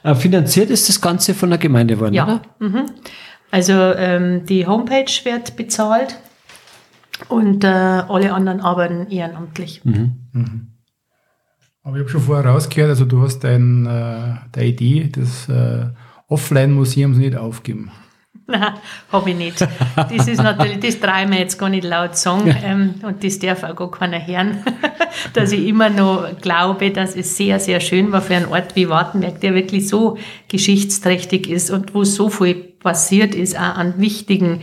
[0.02, 2.24] Äh, finanziert ist das Ganze von der Gemeinde worden, ja.
[2.24, 2.42] oder?
[2.58, 2.86] Mhm.
[3.50, 6.18] Also ähm, die Homepage wird bezahlt
[7.28, 9.84] und äh, alle anderen arbeiten ehrenamtlich.
[9.84, 10.28] Mhm.
[10.32, 10.70] Mhm.
[11.82, 15.86] Aber ich habe schon vorher rausgehört, also du hast dein, äh, deine Idee des äh,
[16.28, 17.90] Offline-Museums nicht aufgeben.
[18.46, 18.74] Nein,
[19.12, 19.60] habe ich nicht.
[19.96, 23.38] Das ist natürlich, das traue ich mir jetzt gar nicht laut sagen ähm, und das
[23.38, 24.64] darf auch gar keiner hören,
[25.32, 28.88] dass ich immer noch glaube, dass es sehr, sehr schön war für einen Ort wie
[28.88, 34.60] Wartenberg, der wirklich so geschichtsträchtig ist und wo so viel passiert ist, auch an wichtigen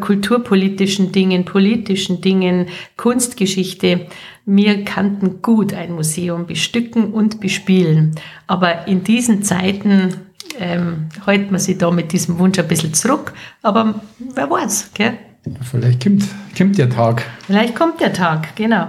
[0.00, 4.06] kulturpolitischen Dingen, politischen Dingen, Kunstgeschichte.
[4.44, 8.14] Wir kannten gut ein Museum bestücken und bespielen.
[8.46, 10.14] Aber in diesen Zeiten
[10.58, 13.32] ähm, hält man sich da mit diesem Wunsch ein bisschen zurück.
[13.62, 14.02] Aber
[14.34, 15.18] wer weiß, gell?
[15.62, 16.24] Vielleicht kommt,
[16.56, 17.24] kommt der Tag.
[17.46, 18.88] Vielleicht kommt der Tag, genau.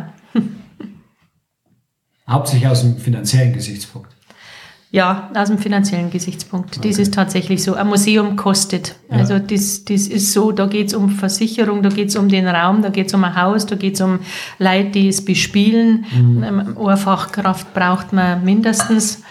[2.27, 4.12] Hauptsächlich aus dem finanziellen Gesichtspunkt.
[4.93, 6.77] Ja, aus dem finanziellen Gesichtspunkt.
[6.77, 6.87] Okay.
[6.87, 7.73] Das ist tatsächlich so.
[7.73, 8.93] Ein Museum kostet.
[9.09, 9.17] Ja.
[9.17, 12.89] Also das, das ist so, da geht's um Versicherung, da geht's um den Raum, da
[12.89, 14.19] geht's um ein Haus, da geht's um
[14.59, 16.05] Leute, die es bespielen.
[16.15, 16.43] Mhm.
[16.43, 19.23] Ähm, eine Fachkraft braucht man mindestens.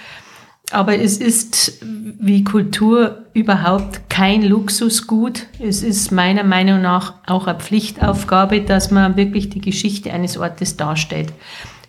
[0.72, 1.80] Aber es ist
[2.18, 5.46] wie Kultur überhaupt kein Luxusgut.
[5.60, 10.76] Es ist meiner Meinung nach auch eine Pflichtaufgabe, dass man wirklich die Geschichte eines Ortes
[10.76, 11.32] darstellt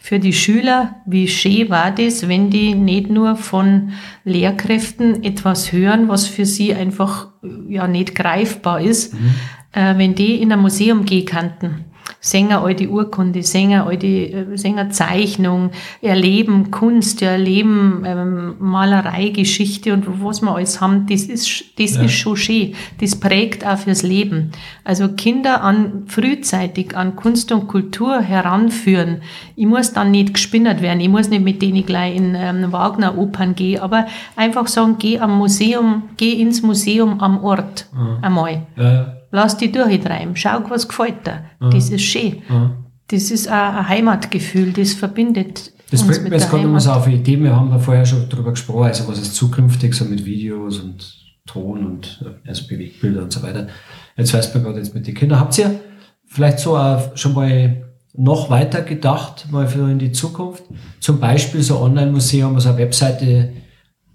[0.03, 3.93] für die Schüler, wie schön war das, wenn die nicht nur von
[4.25, 7.29] Lehrkräften etwas hören, was für sie einfach
[7.69, 9.33] ja nicht greifbar ist, mhm.
[9.71, 11.85] äh, wenn die in ein Museum gehen könnten,
[12.23, 20.41] Sänger alte Urkunde, Sänger alte äh, Sängerzeichnung, erleben Kunst, erleben ähm, Malerei, Geschichte und was
[20.41, 22.03] wir alles haben, das ist, das ja.
[22.03, 22.75] ist schon schön.
[23.01, 24.53] Das prägt auch fürs Leben.
[24.85, 29.21] Also Kinder an frühzeitig an Kunst und Kultur heranführen.
[29.57, 33.53] Ich muss dann nicht gespinnert werden, ich muss nicht mit denen gleich in ähm, Wagner-Opern
[33.55, 34.05] gehen, aber
[34.37, 38.17] einfach sagen, geh am Museum, geh ins Museum am Ort mhm.
[38.21, 38.61] einmal.
[38.77, 41.43] Ja lass die durchtreiben, schau, was gefällt dir.
[41.59, 41.71] Mhm.
[41.71, 42.41] Das ist schön.
[42.47, 42.71] Mhm.
[43.07, 45.73] Das ist auch ein Heimatgefühl, das verbindet.
[45.91, 48.29] Das bringt mir jetzt gerade immer so auf eine Idee, wir haben da vorher schon
[48.29, 53.33] drüber gesprochen, also was ist zukünftig so mit Videos und Ton und also Bewegbilder und
[53.33, 53.67] so weiter.
[54.15, 55.39] Jetzt weiß man gerade jetzt mit den Kindern.
[55.39, 55.79] Habt ihr
[56.25, 56.79] vielleicht so
[57.15, 57.83] schon mal
[58.15, 60.63] noch weiter gedacht, mal für in die Zukunft?
[60.99, 63.53] Zum Beispiel so Online-Museum, also eine Webseite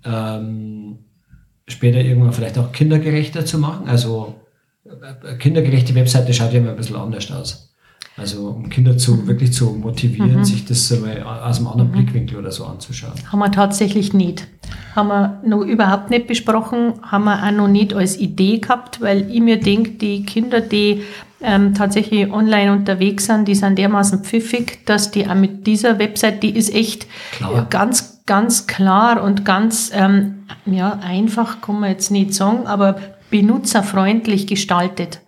[0.05, 0.99] ähm,
[1.69, 4.35] später irgendwann vielleicht auch kindergerechter zu machen, also
[5.39, 7.69] kindergerechte Webseite schaut ja immer ein bisschen anders aus.
[8.19, 9.27] Also um Kinder zu mhm.
[9.29, 10.45] wirklich zu motivieren, mhm.
[10.45, 11.95] sich das mal aus einem anderen mhm.
[11.95, 13.13] Blickwinkel oder so anzuschauen.
[13.31, 14.49] Haben wir tatsächlich nicht.
[14.97, 19.31] Haben wir noch überhaupt nicht besprochen, haben wir auch noch nicht als Idee gehabt, weil
[19.31, 21.03] ich mir denke, die Kinder, die
[21.41, 26.43] ähm, tatsächlich online unterwegs sind, die sind dermaßen pfiffig, dass die auch mit dieser Website,
[26.43, 27.69] die ist echt klar.
[27.71, 32.97] ganz, ganz klar und ganz ähm, ja, einfach, kann man jetzt nicht sagen, aber
[33.31, 35.21] benutzerfreundlich gestaltet.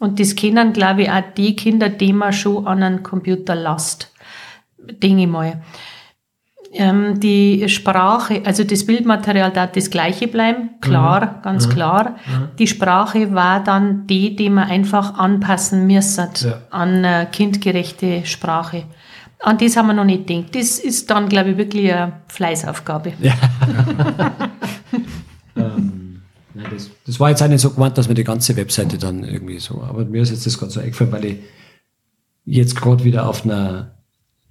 [0.00, 4.12] Und das kennen, glaube ich, auch die Kinder, die man schon an einen Computer lasst.
[4.78, 5.62] Denke ich mal.
[6.72, 11.42] Ähm, die Sprache, also das Bildmaterial darf das gleiche bleiben, klar, mhm.
[11.42, 11.72] ganz mhm.
[11.72, 12.10] klar.
[12.26, 12.48] Mhm.
[12.58, 16.60] Die Sprache war dann die, die man einfach anpassen müssen ja.
[16.70, 18.84] an äh, kindgerechte Sprache.
[19.40, 20.54] An das haben wir noch nicht gedacht.
[20.54, 23.14] Das ist dann, glaube ich, wirklich eine Fleißaufgabe.
[23.20, 23.32] Ja.
[26.58, 29.24] Ja, das, das, war jetzt auch nicht so gemeint, dass man die ganze Webseite dann
[29.24, 31.36] irgendwie so, aber mir ist jetzt das gerade so eingefallen, weil ich
[32.44, 33.94] jetzt gerade wieder auf einer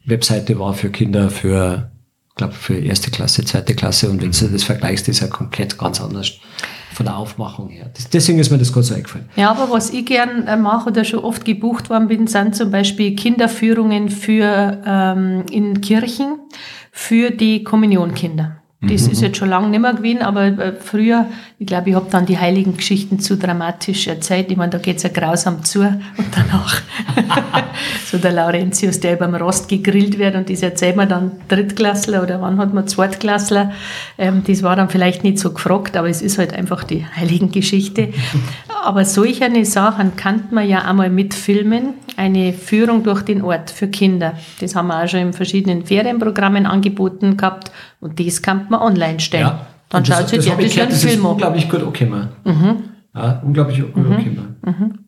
[0.06, 1.92] Webseite war für Kinder, für,
[2.36, 6.00] glaube für erste Klasse, zweite Klasse und wenn du das vergleichst, ist ja komplett ganz
[6.00, 6.40] anders
[6.94, 7.92] von der Aufmachung her.
[7.94, 9.30] Das, deswegen ist mir das gerade so eingefallen.
[9.36, 12.72] Ja, aber was ich gern äh, mache oder schon oft gebucht worden bin, sind zum
[12.72, 16.40] Beispiel Kinderführungen für ähm, in Kirchen
[16.92, 18.57] für die Kommunionkinder.
[18.82, 19.12] Das mhm.
[19.12, 21.26] ist jetzt schon lange nicht mehr gewesen, aber äh, früher,
[21.58, 24.52] ich glaube, ich habe dann die heiligen Geschichten zu dramatisch erzählt.
[24.52, 26.82] Ich meine, da geht's ja grausam zu und danach
[28.06, 32.22] so der Laurentius, der über dem Rost gegrillt wird und das erzählt man dann Drittklassler
[32.22, 33.72] oder wann hat man Zweitklassler.
[34.20, 37.52] Ähm, das war dann vielleicht nicht so gefragt, aber es ist halt einfach die heiligen
[37.52, 38.10] Geschichte.
[38.84, 43.90] Aber solch eine Sachen kann man ja einmal mitfilmen, eine Führung durch den Ort für
[43.90, 44.34] Kinder.
[44.62, 49.20] Das haben wir auch schon in verschiedenen Ferienprogrammen angeboten gehabt und das kann man online
[49.20, 49.48] stellen.
[49.48, 49.68] Ja.
[49.90, 52.30] Dann und schaut sich das, das, das, das ist unglaublich gut okay, man.
[52.44, 52.84] Mhm.
[53.16, 54.12] Ja, unglaublich gut mhm.
[54.12, 54.56] okay, man.
[54.66, 55.00] Mhm.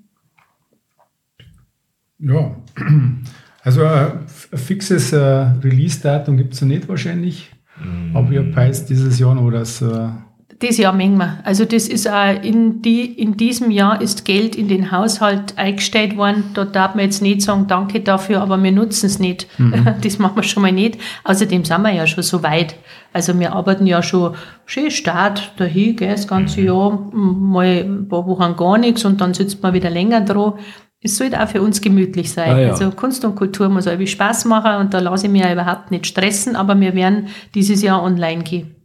[2.19, 2.56] Ja,
[3.63, 7.52] also ein fixes äh, Release-Datum gibt es noch nicht wahrscheinlich.
[7.82, 8.15] Mhm.
[8.15, 10.10] Aber ich habe dieses Jahr noch das äh,
[10.59, 11.39] das Jahr mengen wir.
[11.45, 16.17] Also das ist auch in, die, in diesem Jahr ist Geld in den Haushalt eingestellt
[16.17, 16.51] worden.
[16.53, 19.47] Da darf man jetzt nicht sagen, danke dafür, aber wir nutzen es nicht.
[19.57, 19.87] Mhm.
[20.01, 20.99] Das machen wir schon mal nicht.
[21.23, 22.75] Außerdem sind wir ja schon so weit.
[23.13, 28.27] Also wir arbeiten ja schon schön Start dahin, gell, das ganze Jahr, mal ein paar
[28.27, 30.53] Wochen gar nichts und dann sitzt man wieder länger dran.
[31.01, 32.51] Es sollte auch für uns gemütlich sein.
[32.51, 32.69] Ah, ja.
[32.71, 35.91] Also Kunst und Kultur muss irgendwie Spaß machen und da lasse ich mich ja überhaupt
[35.91, 38.78] nicht stressen, aber wir werden dieses Jahr online gehen.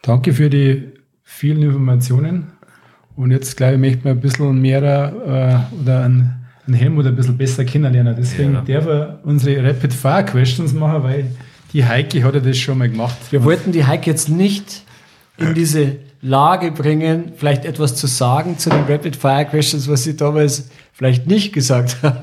[0.00, 0.84] Danke für die
[1.22, 2.52] vielen Informationen.
[3.16, 7.14] Und jetzt, glaube ich, möchte man ein bisschen mehr äh, oder ein, ein Helmut ein
[7.14, 8.16] bisschen besser kennenlernen.
[8.18, 8.62] Deswegen ja.
[8.62, 11.32] darf er unsere Rapid-Fire-Questions machen, weil
[11.74, 13.18] die Heike hat ja das schon mal gemacht.
[13.28, 14.85] Wir wollten die Heike jetzt nicht
[15.38, 20.16] in diese Lage bringen, vielleicht etwas zu sagen zu den Rapid Fire Questions, was sie
[20.16, 22.18] damals vielleicht nicht gesagt haben.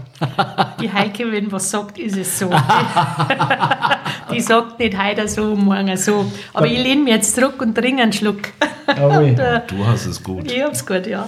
[0.81, 2.49] Die Heike, wenn was sagt, ist es so.
[4.31, 6.25] Die sagt nicht heute so, morgen so.
[6.53, 8.39] Aber ich lehne mich jetzt zurück und trinke einen Schluck.
[8.87, 10.51] und, äh, du hast es gut.
[10.51, 11.27] Ich hab's gut, ja.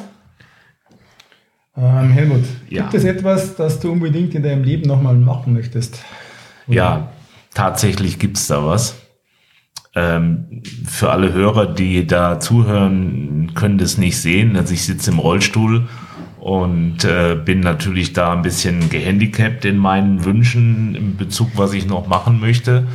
[1.77, 2.83] Ähm, Helmut, ja.
[2.83, 5.99] gibt es etwas, das du unbedingt in deinem Leben nochmal machen möchtest?
[6.67, 6.75] Oder?
[6.75, 7.09] Ja,
[7.53, 8.95] tatsächlich gibt es da was.
[9.95, 14.57] Ähm, für alle Hörer, die da zuhören, können das nicht sehen.
[14.57, 15.87] Also ich sitze im Rollstuhl
[16.39, 21.87] und äh, bin natürlich da ein bisschen gehandicapt in meinen Wünschen in Bezug, was ich
[21.87, 22.87] noch machen möchte.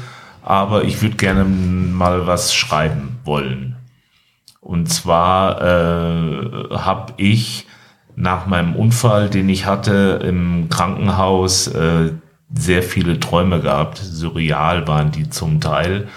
[0.43, 3.77] Aber ich würde gerne mal was schreiben wollen.
[4.61, 7.67] Und zwar äh, habe ich
[8.15, 12.13] nach meinem Unfall, den ich hatte im Krankenhaus, äh,
[12.53, 13.99] sehr viele Träume gehabt.
[13.99, 16.09] Surreal waren die zum Teil.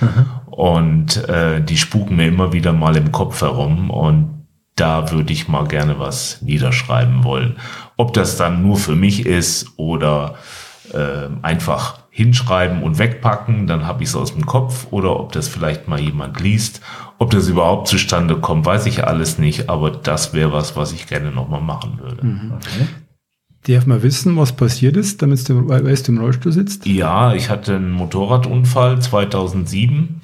[0.56, 3.90] Und äh, die spuken mir immer wieder mal im Kopf herum.
[3.90, 4.46] Und
[4.76, 7.58] da würde ich mal gerne was niederschreiben wollen.
[7.98, 10.36] Ob das dann nur für mich ist oder
[10.94, 14.88] äh, einfach hinschreiben und wegpacken, dann habe ich es aus dem Kopf.
[14.92, 16.82] Oder ob das vielleicht mal jemand liest.
[17.18, 19.70] Ob das überhaupt zustande kommt, weiß ich alles nicht.
[19.70, 22.60] Aber das wäre was, was ich gerne nochmal machen würde.
[23.66, 26.86] Darf man wissen, was passiert ist, damit du, weißt, du im Rollstuhl sitzt?
[26.86, 30.22] Ja, ich hatte einen Motorradunfall 2007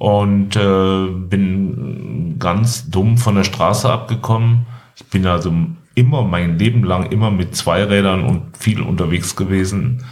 [0.00, 4.64] und äh, bin ganz dumm von der Straße abgekommen.
[4.96, 5.52] Ich bin also
[5.94, 10.02] immer mein Leben lang immer mit Zweirädern und viel unterwegs gewesen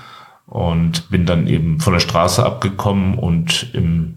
[0.45, 4.17] und bin dann eben von der Straße abgekommen und im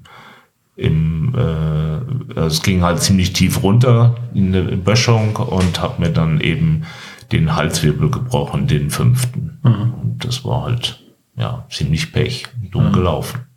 [0.75, 6.09] im äh, also es ging halt ziemlich tief runter in eine Böschung und habe mir
[6.09, 6.83] dann eben
[7.31, 9.59] den Halswirbel gebrochen, den fünften.
[10.01, 11.01] Und das war halt
[11.37, 13.50] ja ziemlich Pech, dumm gelaufen.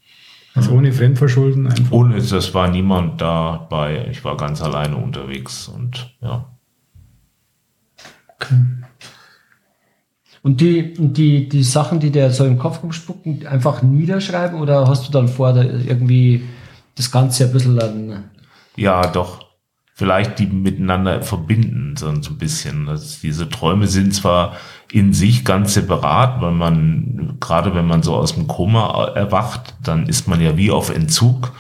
[0.55, 1.91] Also ohne Fremdverschulden einfach.
[1.91, 4.07] Ohne, das war niemand dabei.
[4.11, 6.47] Ich war ganz alleine unterwegs und ja.
[10.43, 14.87] Und die, und die, die Sachen, die dir so im Kopf rumspucken, einfach niederschreiben oder
[14.87, 16.45] hast du dann vor, da irgendwie
[16.95, 18.25] das Ganze ein bisschen an.
[18.77, 19.45] Ja, doch.
[19.95, 22.89] Vielleicht die miteinander verbinden, so so ein bisschen.
[22.89, 24.57] Also diese Träume sind zwar
[24.95, 30.07] in sich ganz separat, weil man, gerade wenn man so aus dem Koma erwacht, dann
[30.07, 31.53] ist man ja wie auf Entzug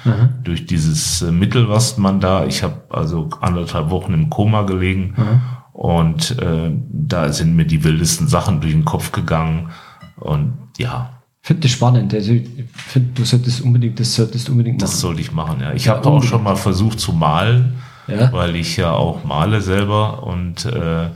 [0.45, 5.15] durch dieses äh, Mittel, was man da, ich habe also anderthalb Wochen im Koma gelegen
[5.73, 9.71] und äh, da sind mir die wildesten Sachen durch den Kopf gegangen
[10.17, 11.11] und ja,
[11.47, 12.15] Finde das spannend.
[12.15, 14.91] Also ich finde, du solltest unbedingt, das solltest unbedingt machen.
[14.91, 15.75] Das sollte ich machen, ja.
[15.75, 17.75] Ich Ja, habe auch schon mal versucht zu malen,
[18.07, 18.33] Ja.
[18.33, 21.09] weil ich ja auch male selber und äh,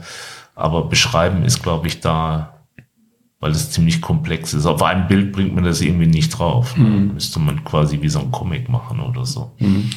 [0.59, 2.65] aber beschreiben ist, glaube ich, da,
[3.39, 4.65] weil es ziemlich komplex ist.
[4.65, 6.75] Auf einem Bild bringt man das irgendwie nicht drauf.
[6.77, 7.13] Mhm.
[7.13, 9.55] Müsste man quasi wie so ein Comic machen oder so.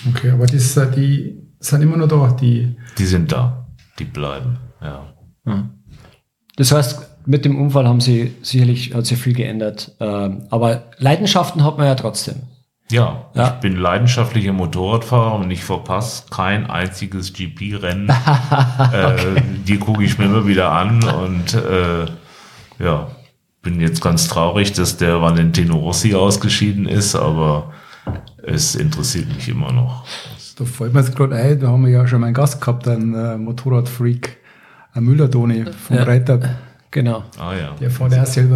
[0.08, 2.76] Okay, aber das, äh, die sind immer noch da, die.
[2.96, 3.66] Die sind da,
[3.98, 5.12] die bleiben, ja.
[6.56, 9.96] Das heißt, mit dem Unfall haben sie sicherlich, hat sich viel geändert.
[10.00, 12.36] Ähm, aber Leidenschaften hat man ja trotzdem.
[12.92, 13.46] Ja, Ja.
[13.48, 18.08] ich bin leidenschaftlicher Motorradfahrer und ich verpasse kein einziges GP-Rennen.
[18.92, 22.06] äh, die gucke ich mir immer wieder an und äh,
[22.78, 23.08] ja,
[23.62, 27.72] bin jetzt ganz traurig, dass der Valentino Rossi ausgeschieden ist, aber
[28.42, 30.04] es interessiert mich immer noch.
[30.58, 32.86] Da fällt mir jetzt gerade ein, da haben wir ja schon mal einen Gast gehabt,
[32.88, 34.36] einen äh, Motorradfreak,
[34.94, 36.02] ein Müller-Toni vom Ja.
[36.02, 36.40] Reiter,
[36.92, 37.24] Genau.
[37.38, 37.90] Ah ja, der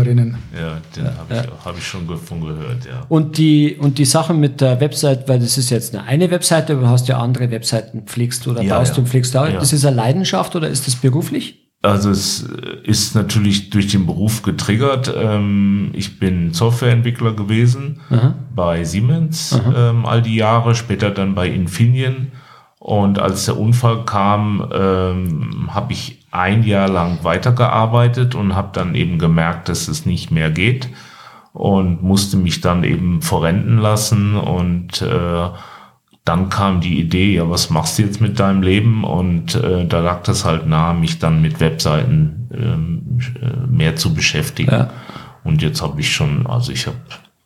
[0.07, 0.37] Rennen.
[0.55, 3.07] ja, den habe ich, hab ich schon davon gehört, ja.
[3.09, 6.74] Und die, und die Sache mit der Website, weil das ist jetzt eine, eine Webseite,
[6.74, 8.99] aber du hast ja andere Webseiten pflegst oder Ja, baust ja.
[9.03, 9.49] und pflegst da.
[9.49, 9.59] Ja.
[9.59, 11.66] Das ist eine Leidenschaft oder ist das beruflich?
[11.80, 15.11] Also es äh, ist natürlich durch den Beruf getriggert.
[15.16, 18.01] Ähm, ich bin Softwareentwickler gewesen
[18.55, 22.32] bei Siemens ähm, all die Jahre, später dann bei Infineon.
[22.78, 28.95] Und als der Unfall kam, ähm, habe ich ein Jahr lang weitergearbeitet und habe dann
[28.95, 30.89] eben gemerkt, dass es nicht mehr geht
[31.53, 35.49] und musste mich dann eben verrenten lassen und äh,
[36.26, 39.05] dann kam die Idee, ja, was machst du jetzt mit deinem Leben?
[39.05, 44.12] Und äh, da lag das halt nahe, mich dann mit Webseiten ähm, äh, mehr zu
[44.12, 44.72] beschäftigen.
[44.72, 44.91] Ja.
[45.45, 46.97] Und jetzt habe ich schon, also ich habe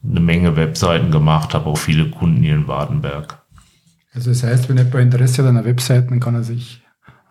[0.03, 3.43] eine Menge Webseiten gemacht, habe auch viele Kunden hier in Badenberg.
[4.14, 6.82] Also das heißt, wenn jemand Interesse hat an einer Webseite, dann kann er sich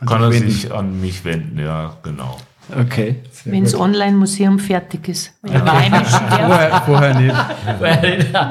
[0.05, 0.49] Kann er wenden.
[0.49, 2.37] sich an mich wenden, ja, genau.
[2.77, 3.15] Okay.
[3.45, 3.75] Wenn das.
[3.75, 5.33] Online-Museum fertig ist.
[5.41, 7.35] Darf, vorher, vorher nicht.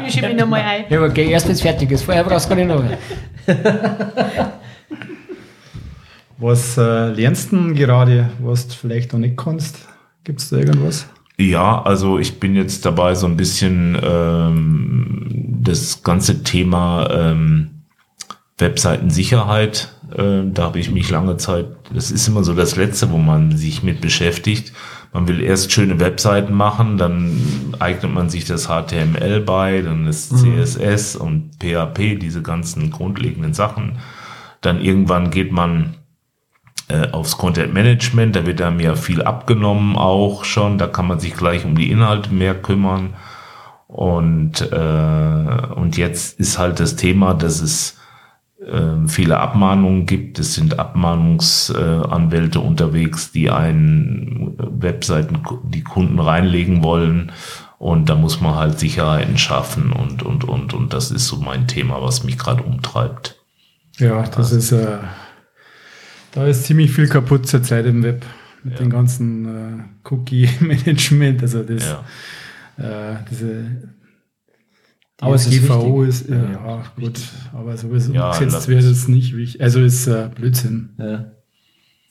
[0.02, 0.84] mische ich mich nochmal ein.
[0.88, 2.02] Ja, okay, erst wenn es fertig ist.
[2.02, 2.84] Vorher brauchst du gar nicht noch.
[6.38, 9.78] Was äh, lernst du denn gerade, was du vielleicht noch nicht kannst?
[10.24, 11.06] Gibt es da irgendwas?
[11.36, 15.26] Ja, also ich bin jetzt dabei, so ein bisschen ähm,
[15.62, 17.70] das ganze Thema ähm,
[18.58, 23.18] Webseitensicherheit, äh, da habe ich mich lange Zeit, das ist immer so das Letzte, wo
[23.18, 24.72] man sich mit beschäftigt.
[25.12, 27.40] Man will erst schöne Webseiten machen, dann
[27.78, 33.98] eignet man sich das HTML bei, dann ist CSS und PHP, diese ganzen grundlegenden Sachen.
[34.60, 35.94] Dann irgendwann geht man
[36.88, 41.20] äh, aufs Content Management, da wird einem ja viel abgenommen auch schon, da kann man
[41.20, 43.14] sich gleich um die Inhalte mehr kümmern.
[43.86, 47.98] Und, äh, und jetzt ist halt das Thema, dass es
[49.06, 50.38] viele Abmahnungen gibt.
[50.40, 57.30] Es sind Abmahnungsanwälte Anwälte unterwegs, die einen Webseiten, die Kunden reinlegen wollen.
[57.78, 61.68] Und da muss man halt Sicherheiten schaffen und, und, und, und das ist so mein
[61.68, 63.36] Thema, was mich gerade umtreibt.
[63.98, 64.98] Ja, das ist, äh,
[66.32, 68.24] da ist ziemlich viel kaputt zurzeit im Web.
[68.64, 68.78] mit Ja.
[68.80, 71.94] dem ganzen äh, Cookie-Management, also das,
[72.76, 73.12] Ja.
[73.12, 73.94] äh, diese
[75.20, 76.26] Aber es ist DSGVO wichtig.
[76.26, 77.20] ist, äh, ja, gut,
[77.52, 79.60] aber sowieso Ja, umgesetzt das- wird es nicht wichtig.
[79.60, 80.90] Also ist äh, Blödsinn.
[80.98, 81.24] Ja.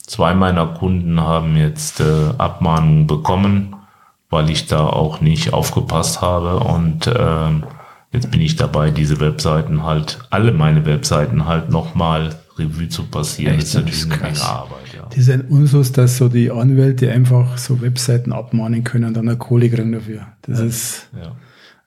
[0.06, 2.04] Zwei meiner Kunden haben jetzt äh,
[2.38, 3.76] Abmahnungen bekommen,
[4.30, 6.60] weil ich da auch nicht aufgepasst habe.
[6.60, 7.64] Und ähm,
[8.12, 13.54] jetzt bin ich dabei, diese Webseiten halt, alle meine Webseiten halt nochmal Revue zu passieren.
[13.56, 13.64] Echt?
[13.64, 14.50] das ist natürlich Das eine ist Menge.
[14.54, 14.78] Arbeit.
[14.96, 15.06] Ja.
[15.10, 19.28] Das ist ein Unsus, dass so die Anwälte einfach so Webseiten abmahnen können und dann
[19.30, 20.28] eine Kohle kriegen dafür.
[20.42, 21.34] Das ist Ja.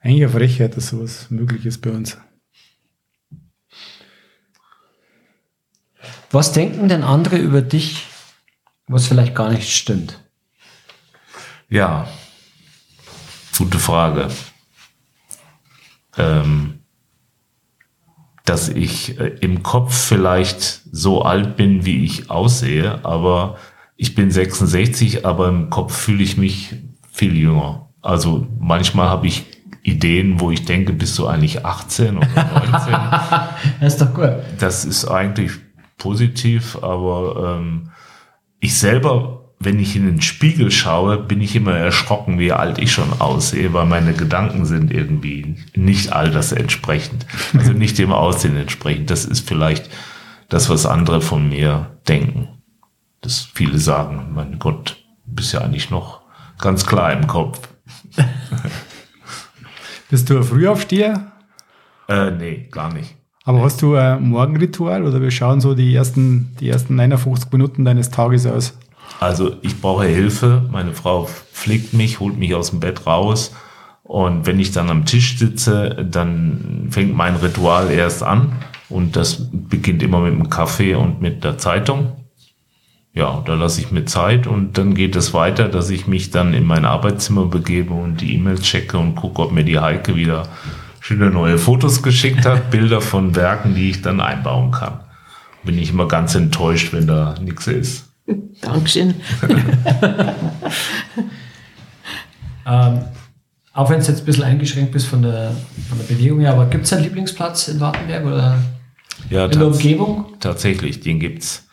[0.01, 2.17] Eigentlich eine Frechheit, dass sowas möglich ist bei uns.
[6.31, 8.07] Was denken denn andere über dich,
[8.87, 10.23] was vielleicht gar nicht stimmt?
[11.69, 12.07] Ja,
[13.57, 14.29] gute Frage.
[16.17, 16.79] Ähm,
[18.43, 23.57] dass ich äh, im Kopf vielleicht so alt bin, wie ich aussehe, aber
[23.95, 26.75] ich bin 66, aber im Kopf fühle ich mich
[27.11, 27.89] viel jünger.
[28.01, 29.45] Also manchmal habe ich
[29.83, 32.93] Ideen, wo ich denke, bist du eigentlich 18 oder 19?
[33.79, 34.31] Das ist doch gut.
[34.59, 35.51] das ist eigentlich
[35.97, 37.89] positiv, aber ähm,
[38.59, 42.91] ich selber, wenn ich in den Spiegel schaue, bin ich immer erschrocken, wie alt ich
[42.91, 47.25] schon aussehe, weil meine Gedanken sind irgendwie nicht altersentsprechend,
[47.57, 49.09] also nicht dem Aussehen entsprechend.
[49.09, 49.89] Das ist vielleicht
[50.49, 52.47] das, was andere von mir denken.
[53.21, 56.21] Dass viele sagen, mein Gott, du bist ja eigentlich noch
[56.59, 57.67] ganz klar im Kopf.
[60.11, 61.31] Bist du ein Frühaufsteher?
[62.09, 63.15] Äh, nee, gar nicht.
[63.45, 67.85] Aber hast du ein Morgenritual oder wir schauen so die ersten, die ersten 59 Minuten
[67.85, 68.77] deines Tages aus?
[69.21, 70.67] Also ich brauche Hilfe.
[70.69, 73.55] Meine Frau pflegt mich, holt mich aus dem Bett raus.
[74.03, 78.51] Und wenn ich dann am Tisch sitze, dann fängt mein Ritual erst an.
[78.89, 82.11] Und das beginnt immer mit dem Kaffee und mit der Zeitung.
[83.13, 86.53] Ja, da lasse ich mir Zeit und dann geht es weiter, dass ich mich dann
[86.53, 90.47] in mein Arbeitszimmer begebe und die E-Mails checke und gucke, ob mir die Heike wieder
[91.01, 95.01] schöne neue Fotos geschickt hat, Bilder von Werken, die ich dann einbauen kann.
[95.63, 98.09] Bin ich immer ganz enttäuscht, wenn da nichts ist.
[98.61, 99.15] Dankeschön.
[102.65, 102.99] Ähm,
[103.73, 105.51] auch wenn es jetzt ein bisschen eingeschränkt bist von der,
[105.89, 108.59] von der Bewegung her, aber gibt es einen Lieblingsplatz in Wartenberg oder
[109.29, 110.25] Ja, in der Umgebung?
[110.39, 111.67] Tatsächlich, den gibt's.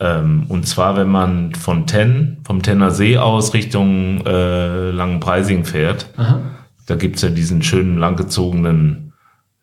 [0.00, 6.06] Ähm, und zwar, wenn man von Tenn, vom Tenner See aus Richtung äh, Langenpreising fährt,
[6.16, 6.40] Aha.
[6.86, 9.12] da gibt's ja diesen schönen langgezogenen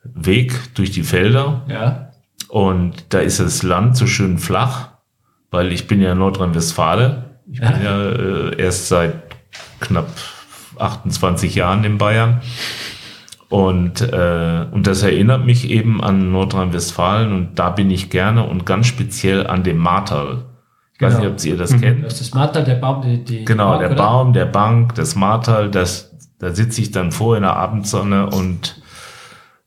[0.04, 1.64] Weg durch die Felder.
[1.68, 2.12] Ja.
[2.48, 4.90] Und da ist das Land so schön flach,
[5.52, 7.40] weil ich bin ja Nordrhein-Westfale.
[7.52, 9.16] Ich bin ja äh, erst seit
[9.80, 10.10] knapp
[10.78, 12.42] 28 Jahren in Bayern.
[13.52, 18.66] Und, äh, und das erinnert mich eben an Nordrhein-Westfalen und da bin ich gerne und
[18.66, 20.46] ganz speziell an dem Martal.
[20.94, 21.30] Ich weiß Genau.
[21.34, 22.06] nicht, ob ihr das kennt.
[22.06, 23.98] Das ist das Martal, der Baum, die, die Genau, Bank, der oder?
[23.98, 28.82] Baum, der Bank, das Martal, das, da sitze ich dann vor in der Abendsonne und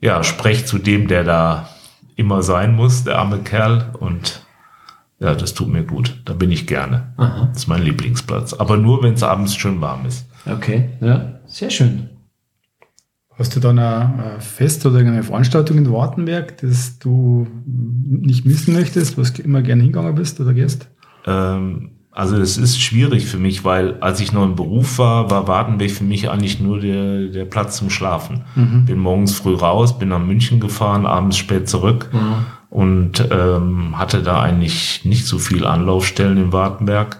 [0.00, 1.68] ja, spreche zu dem, der da
[2.16, 3.90] immer sein muss, der arme Kerl.
[4.00, 4.40] Und
[5.18, 6.22] ja, das tut mir gut.
[6.24, 7.12] Da bin ich gerne.
[7.18, 7.48] Aha.
[7.52, 8.54] Das ist mein Lieblingsplatz.
[8.54, 10.26] Aber nur, wenn es abends schön warm ist.
[10.50, 12.08] Okay, ja, sehr schön.
[13.36, 18.74] Hast du dann ein, ein Fest oder eine Veranstaltung in Wartenberg, das du nicht missen
[18.74, 20.88] möchtest, was immer gerne hingegangen bist oder gehst?
[21.26, 25.48] Ähm, also es ist schwierig für mich, weil als ich noch im Beruf war, war
[25.48, 28.44] Wartenberg für mich eigentlich nur der, der Platz zum Schlafen.
[28.86, 32.10] Bin morgens früh raus, bin nach München gefahren, abends spät zurück
[32.70, 37.18] und ähm, hatte da eigentlich nicht so viel Anlaufstellen in Wartenberg.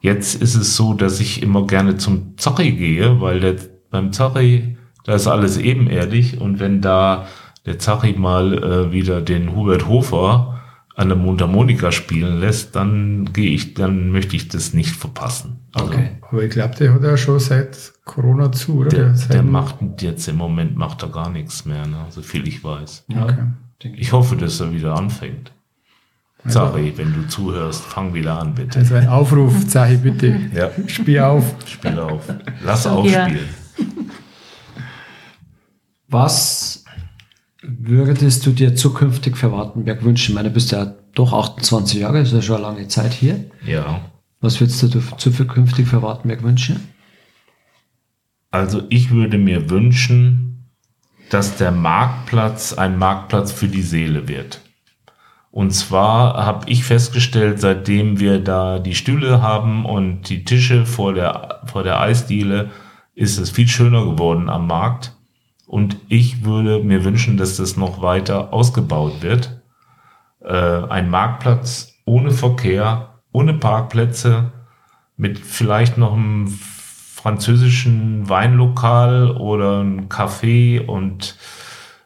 [0.00, 3.54] Jetzt ist es so, dass ich immer gerne zum Zochi gehe, weil der,
[3.90, 7.26] beim Zochi, da ist alles ebenerdig und wenn da
[7.66, 10.50] der Zachi mal äh, wieder den Hubert Hofer
[10.96, 15.60] an der Mundharmonika spielen lässt, dann gehe ich, dann möchte ich das nicht verpassen.
[15.72, 16.10] Also Okay.
[16.30, 18.90] Aber ich glaube, der hat ja schon seit Corona zu, oder?
[18.90, 22.06] der, der macht jetzt im Moment macht er gar nichts mehr, ne?
[22.10, 23.04] so viel ich weiß.
[23.08, 23.34] Ja, Okay.
[23.82, 24.02] denke ich.
[24.02, 25.52] Ich hoffe, dass er wieder anfängt.
[26.44, 28.78] Also- Zachi, wenn du zuhörst, fang wieder an, bitte.
[28.80, 31.54] Also ein Aufruf, Zahi, bitte, Ja, spiel auf.
[31.66, 32.22] spiel auf.
[32.64, 33.38] Lass So, aufspielen.
[36.14, 36.84] Was
[37.60, 40.30] würdest du dir zukünftig für Wartenberg wünschen?
[40.30, 43.46] Ich meine, du bist ja doch 28 Jahre, ist ja schon eine lange Zeit hier.
[43.66, 44.00] Ja.
[44.40, 46.88] Was würdest du dir zukünftig für Wartenberg wünschen?
[48.52, 50.68] Also ich würde mir wünschen,
[51.30, 54.60] dass der Marktplatz ein Marktplatz für die Seele wird.
[55.50, 61.12] Und zwar habe ich festgestellt, seitdem wir da die Stühle haben und die Tische vor
[61.12, 62.70] der, vor der Eisdiele,
[63.16, 65.13] ist es viel schöner geworden am Markt.
[65.74, 69.60] Und ich würde mir wünschen, dass das noch weiter ausgebaut wird.
[70.40, 74.52] Äh, ein Marktplatz ohne Verkehr, ohne Parkplätze,
[75.16, 81.36] mit vielleicht noch einem französischen Weinlokal oder ein Café und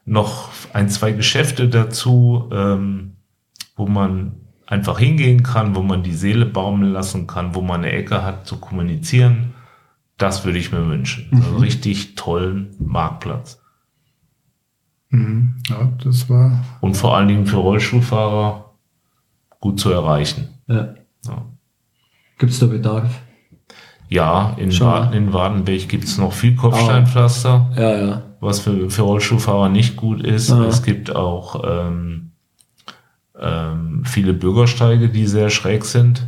[0.06, 3.16] noch ein, zwei Geschäfte dazu, ähm,
[3.76, 7.92] wo man einfach hingehen kann, wo man die Seele baumeln lassen kann, wo man eine
[7.92, 9.52] Ecke hat zu kommunizieren.
[10.18, 11.28] Das würde ich mir wünschen.
[11.30, 11.42] Mhm.
[11.42, 13.60] Also richtig tollen Marktplatz.
[15.10, 15.54] Mhm.
[15.68, 16.64] Ja, das war.
[16.80, 18.74] Und vor allen Dingen für Rollstuhlfahrer
[19.60, 20.48] gut zu erreichen.
[20.66, 20.94] Ja.
[21.26, 21.46] ja.
[22.38, 23.20] Gibt es da Bedarf?
[24.08, 27.70] Ja, in, Wa in Wadenberg gibt es noch viel Kopfsteinpflaster.
[27.76, 28.22] Ja, ja.
[28.40, 30.48] Was für, für Rollstuhlfahrer nicht gut ist.
[30.48, 30.64] Ja.
[30.64, 32.32] Es gibt auch ähm,
[33.38, 36.26] ähm, viele Bürgersteige, die sehr schräg sind.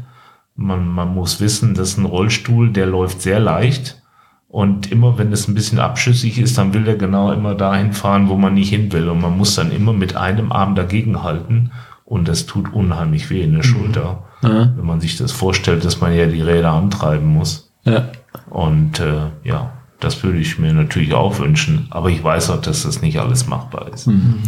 [0.55, 4.01] Man, man muss wissen, dass ein Rollstuhl, der läuft sehr leicht.
[4.49, 8.29] Und immer wenn es ein bisschen abschüssig ist, dann will der genau immer dahin fahren,
[8.29, 9.09] wo man nicht hin will.
[9.09, 11.71] Und man muss dann immer mit einem Arm dagegen halten.
[12.05, 13.69] Und das tut unheimlich weh in der mhm.
[13.69, 14.25] Schulter.
[14.43, 14.73] Ja.
[14.77, 17.71] Wenn man sich das vorstellt, dass man ja die Räder antreiben muss.
[17.85, 18.11] Ja.
[18.49, 21.87] Und äh, ja, das würde ich mir natürlich auch wünschen.
[21.91, 24.09] Aber ich weiß auch, dass das nicht alles machbar ist.
[24.09, 24.43] Mhm.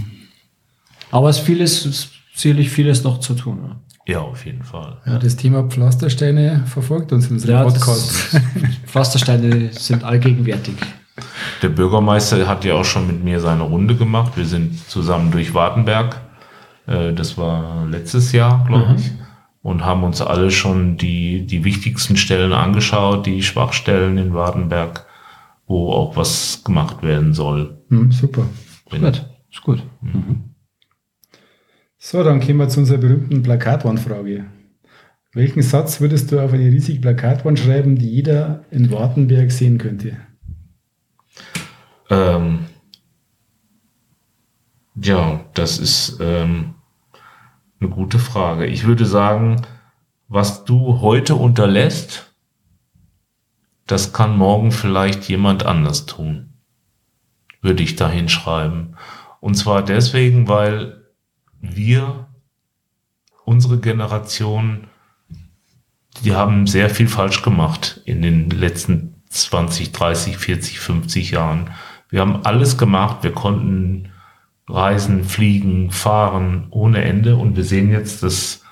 [1.13, 3.77] Aber es vieles, sicherlich vieles noch zu tun.
[4.07, 4.21] Ja.
[4.21, 4.99] Auf jeden Fall.
[5.07, 8.41] Ja, das Thema Pflastersteine verfolgt uns in unserem ja, Podcast.
[8.87, 10.75] Pflastersteine sind allgegenwärtig.
[11.63, 14.33] Der Bürgermeister hat ja auch schon mit mir seine Runde gemacht.
[14.37, 16.21] Wir sind zusammen durch Wartenberg.
[16.87, 18.97] Äh, das war letztes Jahr, glaube mhm.
[18.97, 19.11] ich.
[19.63, 25.07] Und haben uns alle schon die, die wichtigsten Stellen angeschaut, die Schwachstellen in Wartenberg,
[25.69, 27.79] wo auch was gemacht werden soll.
[27.89, 28.43] Mhm, super.
[28.91, 29.83] Gut, ist gut.
[30.01, 30.52] Mhm.
[32.05, 34.47] So, dann kommen wir zu unserer berühmten Plakatwandfrage.
[35.35, 40.17] Welchen Satz würdest du auf eine riesige Plakatwand schreiben, die jeder in Wartenberg sehen könnte?
[42.11, 42.67] Ähm,
[44.97, 46.75] ja, das ist ähm,
[47.79, 48.67] eine gute Frage.
[48.67, 49.63] Ich würde sagen,
[50.27, 52.35] was du heute unterlässt,
[53.87, 56.55] das kann morgen vielleicht jemand anders tun.
[57.61, 58.97] Würde ich da hinschreiben.
[59.39, 61.02] Und zwar deswegen, weil
[61.63, 62.27] wir,
[63.45, 64.89] unsere Generation,
[66.23, 71.71] die haben sehr viel falsch gemacht in den letzten 20, 30, 40, 50 Jahren.
[72.11, 74.11] Wir haben alles gemacht, wir konnten
[74.69, 78.63] reisen, fliegen, fahren ohne Ende und wir sehen jetzt, dass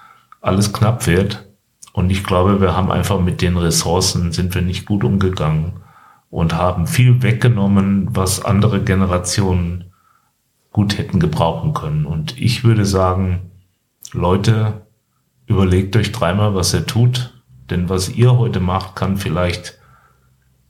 [0.41, 1.49] alles knapp wird.
[1.93, 5.81] Und ich glaube, wir haben einfach mit den Ressourcen sind wir nicht gut umgegangen
[6.29, 9.90] und haben viel weggenommen, was andere Generationen
[10.73, 12.07] gut hätten gebrauchen können.
[12.07, 13.51] Und ich würde sagen,
[14.13, 14.87] Leute,
[15.47, 19.79] überlegt euch dreimal, was ihr tut, denn was ihr heute macht, kann vielleicht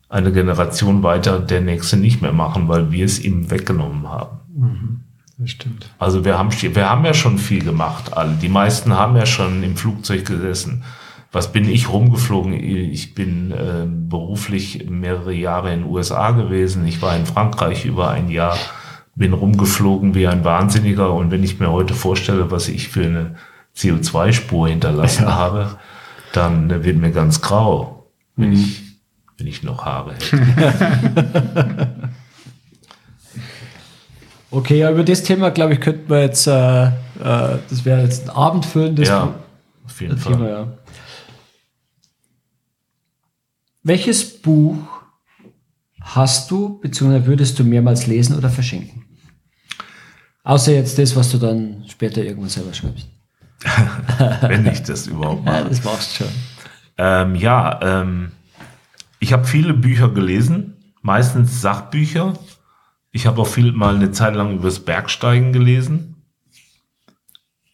[0.08, 4.38] eine Generation weiter der nächste nicht mehr machen, weil wir es ihm weggenommen haben.
[4.54, 5.00] Mhm,
[5.38, 5.88] das stimmt.
[5.98, 8.32] Also wir haben, wir haben ja schon viel gemacht, alle.
[8.34, 10.82] Die meisten haben ja schon im Flugzeug gesessen.
[11.32, 12.54] Was bin ich rumgeflogen?
[12.54, 16.84] Ich bin äh, beruflich mehrere Jahre in den USA gewesen.
[16.88, 18.58] Ich war in Frankreich über ein Jahr
[19.14, 23.34] bin rumgeflogen wie ein Wahnsinniger und wenn ich mir heute vorstelle, was ich für eine
[23.76, 25.34] CO2-Spur hinterlassen ja.
[25.34, 25.78] habe,
[26.32, 28.54] dann wird mir ganz grau, wenn, mhm.
[28.54, 28.82] ich,
[29.38, 31.88] wenn ich noch Haare hätte.
[34.50, 38.28] okay, ja, über das Thema, glaube ich, könnten wir jetzt, äh, äh, das wäre jetzt
[38.28, 39.34] ein abendfüllendes ja,
[39.84, 40.38] auf jeden Thema.
[40.38, 40.48] Fall.
[40.48, 40.66] Ja.
[43.82, 44.76] Welches Buch
[46.00, 48.99] hast du, beziehungsweise würdest du mehrmals lesen oder verschenken?
[50.42, 53.08] Außer jetzt das, was du dann später irgendwann selber schreibst.
[54.40, 55.56] Wenn ich das überhaupt mache.
[55.56, 56.32] Ja, das machst du schon.
[56.96, 58.32] Ähm, ja, ähm,
[59.18, 62.34] ich habe viele Bücher gelesen, meistens Sachbücher.
[63.12, 66.22] Ich habe auch viel mal eine Zeit lang übers Bergsteigen gelesen.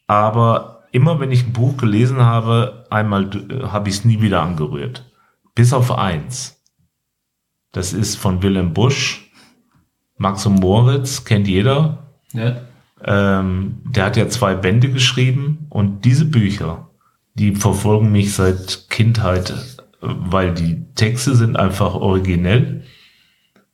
[0.07, 4.43] Aber immer wenn ich ein Buch gelesen habe, einmal äh, habe ich es nie wieder
[4.43, 5.05] angerührt.
[5.55, 6.63] Bis auf eins.
[7.73, 9.31] Das ist von Willem Busch.
[10.17, 12.06] Max und Moritz kennt jeder.
[12.37, 12.57] Ja.
[13.05, 16.91] Ähm, der hat ja zwei Bände geschrieben und diese Bücher,
[17.35, 19.55] die verfolgen mich seit Kindheit,
[20.01, 22.85] weil die Texte sind einfach originell.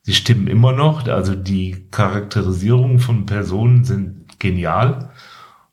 [0.02, 5.10] Sie stimmen immer noch, also die Charakterisierungen von Personen sind genial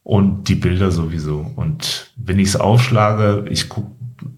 [0.04, 1.52] und die Bilder sowieso.
[1.56, 3.92] Und wenn ich es aufschlage, ich gucke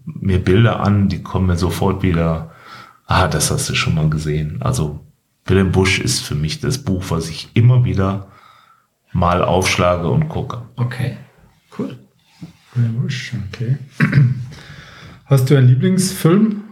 [0.04, 2.52] mir Bilder an, die kommen mir sofort wieder,
[3.06, 4.62] ah, das hast du schon mal gesehen.
[4.62, 5.00] Also
[5.44, 8.28] Willem Busch ist für mich das Buch, was ich immer wieder
[9.12, 10.62] mal aufschlage und gucke.
[10.76, 11.16] Okay,
[11.78, 11.98] cool.
[13.52, 13.78] Okay.
[15.26, 16.62] Hast du einen Lieblingsfilm?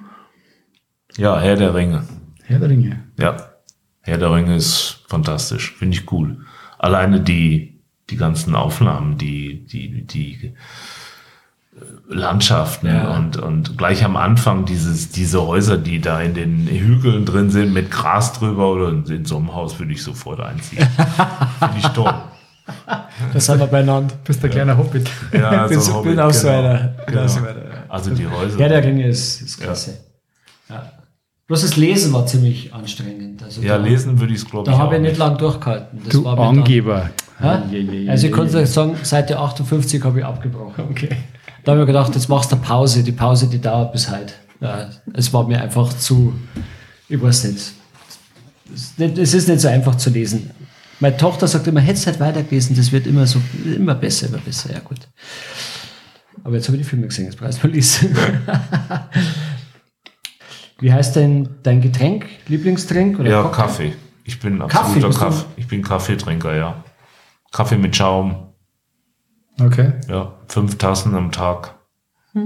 [1.16, 2.04] Ja, Herr der Ringe.
[2.44, 3.04] Herr der Ringe.
[3.18, 3.36] Ja,
[4.00, 6.38] Herr der Ringe ist fantastisch, finde ich cool.
[6.78, 10.54] Alleine die, die ganzen Aufnahmen, die, die, die
[12.08, 13.16] Landschaften Ja.
[13.16, 17.72] und, und gleich am Anfang dieses, diese Häuser, die da in den Hügeln drin sind,
[17.72, 20.86] mit Gras drüber oder in so einem Haus würde ich sofort einziehen.
[21.58, 22.14] Finde ich toll.
[23.32, 24.14] Das haben wir beieinander.
[24.24, 25.08] bist der kleine Hobbit.
[25.32, 26.58] Ja, bin, so ein so, bin Hobbit, auch so genau.
[26.58, 26.78] einer.
[27.06, 27.26] Bin Genau.
[27.28, 27.54] so einer.
[27.88, 28.58] Also die Häuser.
[28.58, 29.98] Herr der Ringe ist, ist klasse.
[30.68, 30.92] Ja.
[31.46, 33.42] Bloß das Lesen war ziemlich anstrengend.
[33.42, 35.18] Also ja, da, lesen würde ich es, glaube Da ich, habe auch ich nicht nicht.
[35.18, 35.98] lang durchgehalten.
[36.04, 37.10] Das Du dann- Angeber.
[37.42, 37.62] Ja?
[37.70, 40.84] Je, je, je, Also ich konnte sagen, Seite 58 habe ich abgebrochen.
[40.90, 41.08] Okay.
[41.64, 43.02] Da habe ich mir gedacht, jetzt machst du eine Pause.
[43.02, 44.32] Die Pause, die dauert bis heute.
[44.60, 46.34] Ja, es war mir einfach zu,
[47.08, 47.72] ich weiß nicht-
[49.18, 50.50] Es ist nicht so einfach zu lesen.
[51.00, 54.38] Meine Tochter sagt immer, hättest du halt weitergelesen, das wird immer so, immer besser, immer
[54.38, 54.72] besser.
[54.72, 54.98] Ja, gut.
[56.44, 58.16] Aber jetzt habe ich die Filme gesehen, jetzt mal lesen.
[60.78, 62.26] Wie heißt denn dein Getränk?
[62.48, 63.18] Lieblingstrink?
[63.18, 63.62] Oder Ja, Cocktail?
[63.62, 63.92] Kaffee.
[64.24, 65.44] Ich bin absoluter Kaffee.
[65.56, 66.84] Ich bin Kaffeetrinker, ja.
[67.50, 68.52] Kaffee mit Schaum.
[69.60, 69.92] Okay.
[70.08, 71.74] Ja, fünf Tassen am Tag.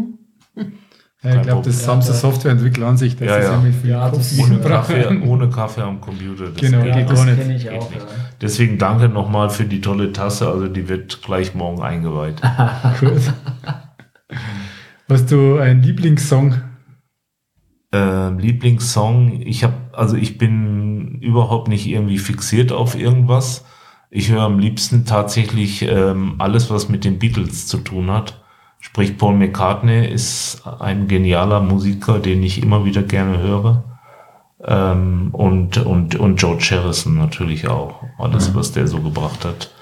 [1.25, 3.73] Ja, ich glaube, das haben sie Softwareentwickler an sich, dass Ja, sie ja.
[3.73, 6.51] viel Ja, das ist- Ohne Kaffee, ohne Kaffee am Computer.
[6.51, 7.09] Das Genau, geht nicht.
[7.11, 7.39] nicht.
[7.39, 7.91] kenne ich Geht auch.
[7.91, 8.03] nicht.
[8.03, 8.09] Ja.
[8.43, 10.49] Deswegen danke nochmal für die tolle Tasse.
[10.49, 12.43] Also die wird gleich morgen eingeweiht.
[13.01, 13.33] Gut.
[15.09, 16.57] Hast du einen Lieblingssong?
[17.93, 23.65] Ähm, Lieblingssong, ich habe, also ich bin überhaupt nicht irgendwie fixiert auf irgendwas.
[24.11, 28.44] Ich höre am liebsten tatsächlich ähm, alles, was mit den Beatles zu tun hat.
[28.85, 33.83] Sprich, Paul McCartney ist ein genialer Musiker, den ich immer wieder gerne höre.
[34.63, 38.03] Ähm, und, und, und George Harrison natürlich auch.
[38.19, 39.73] Alles, was der so gebracht hat.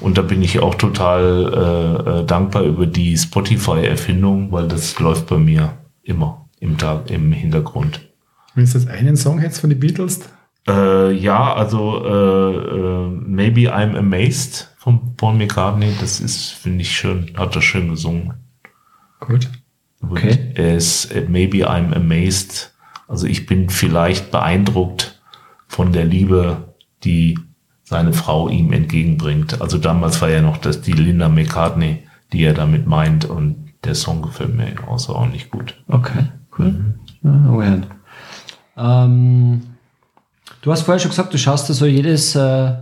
[0.00, 5.28] Und da bin ich auch total äh, äh, dankbar über die Spotify-Erfindung, weil das läuft
[5.28, 5.72] bei mir
[6.02, 8.06] immer im Tag, im Hintergrund.
[8.54, 10.20] Wenn du jetzt einen Song hättest von den Beatles?
[10.68, 16.94] Äh, ja, also äh, äh, Maybe I'm Amazed von Paul McCartney, das ist, finde ich
[16.94, 18.41] schön, hat er schön gesungen.
[19.26, 19.48] Gut.
[20.00, 20.52] Und Okay.
[20.54, 22.74] Er ist äh, Maybe I'm Amazed.
[23.08, 25.20] Also ich bin vielleicht beeindruckt
[25.68, 27.38] von der Liebe, die
[27.84, 29.60] seine Frau ihm entgegenbringt.
[29.60, 33.94] Also damals war ja noch das die Linda McCartney, die er damit meint und der
[33.94, 35.82] Song gefällt mir außerordentlich gut.
[35.88, 36.24] Okay,
[36.58, 36.94] cool.
[37.24, 37.80] Oh ja.
[38.76, 39.62] ähm,
[40.62, 42.74] du hast vorher schon gesagt, du schaust dir so jedes äh,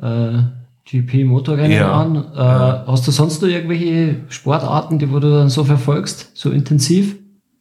[0.00, 0.42] äh,
[0.84, 1.92] GP-Motorrennen Ja.
[1.92, 2.16] an.
[2.16, 7.16] Äh, Hast du sonst noch irgendwelche Sportarten, die wo du dann so verfolgst, so intensiv?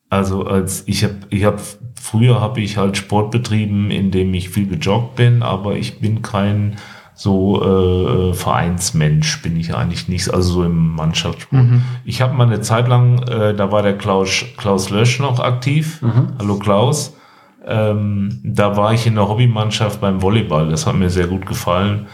[0.10, 1.60] Also als ich habe, ich habe
[2.00, 6.22] früher habe ich halt Sport betrieben, in dem ich viel gejoggt bin, aber ich bin
[6.22, 6.76] kein
[7.14, 7.62] so
[8.32, 11.64] äh, Vereinsmensch, bin ich eigentlich nicht, also so im Mannschaftssport.
[12.04, 16.02] Ich habe mal eine Zeit lang, äh, da war der Klaus, Klaus Lösch noch aktiv.
[16.40, 17.16] Hallo Klaus.
[17.66, 20.70] Ähm, da war ich in der Hobbymannschaft beim Volleyball.
[20.70, 22.08] Das hat mir sehr gut gefallen,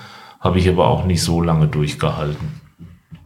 [0.48, 2.62] habe ich aber auch nicht so lange durchgehalten.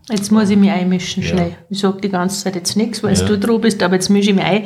[0.10, 1.30] Jetzt muss ich mich einmischen, Ja.
[1.30, 1.52] schnell.
[1.70, 3.26] Ich sag die ganze Zeit jetzt nichts, weil Ja.
[3.26, 4.64] du dran bist, aber jetzt mische ich mich ein.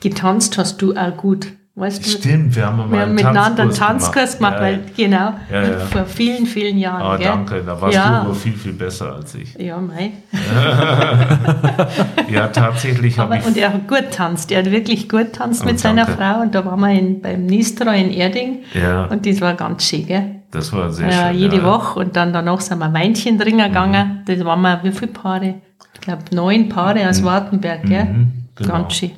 [0.00, 1.48] Getanzt hast du auch gut.
[1.74, 2.10] Weißt du?
[2.10, 5.62] Stimmt, wir haben mal Wir haben miteinander einen Tanzkurs Tanzkurs gemacht, Ja, weil, genau, Ja,
[5.62, 5.78] ja.
[5.78, 7.02] vor vielen, vielen Jahren.
[7.02, 7.26] Ah, gell?
[7.26, 8.10] danke, da warst ja.
[8.10, 9.54] du aber viel, viel besser als ich.
[9.54, 10.10] Ja, mei.
[12.32, 13.46] Ja, tatsächlich habe ich.
[13.46, 14.50] und er hat gut tanzt.
[14.50, 16.20] Er hat wirklich gut tanzt Oh, mit seiner danke.
[16.22, 16.40] Frau.
[16.42, 18.58] Und da waren wir in, beim Nistra in Erding.
[18.74, 20.37] Ja, Und das war ganz schön, gell?
[20.50, 21.38] Das war sehr Ja, schön.
[21.38, 21.64] jede ja.
[21.64, 22.00] Woche.
[22.00, 24.22] Und dann danach sind wir Weinchen trinken gegangen.
[24.26, 25.54] Das waren wir, wie viele Paare?
[25.94, 28.04] Ich glaube, neun Paare aus Wartenberg, gell?
[28.04, 28.72] Mhm, genau.
[28.72, 29.10] Ganz schön.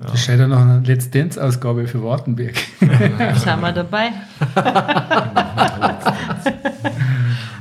[0.00, 2.54] Das scheint ja noch eine Let's Dance-Ausgabe für Wartenberg.
[3.18, 4.10] Da sind wir dabei.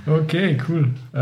[0.07, 0.91] Okay, cool.
[1.13, 1.17] Äh,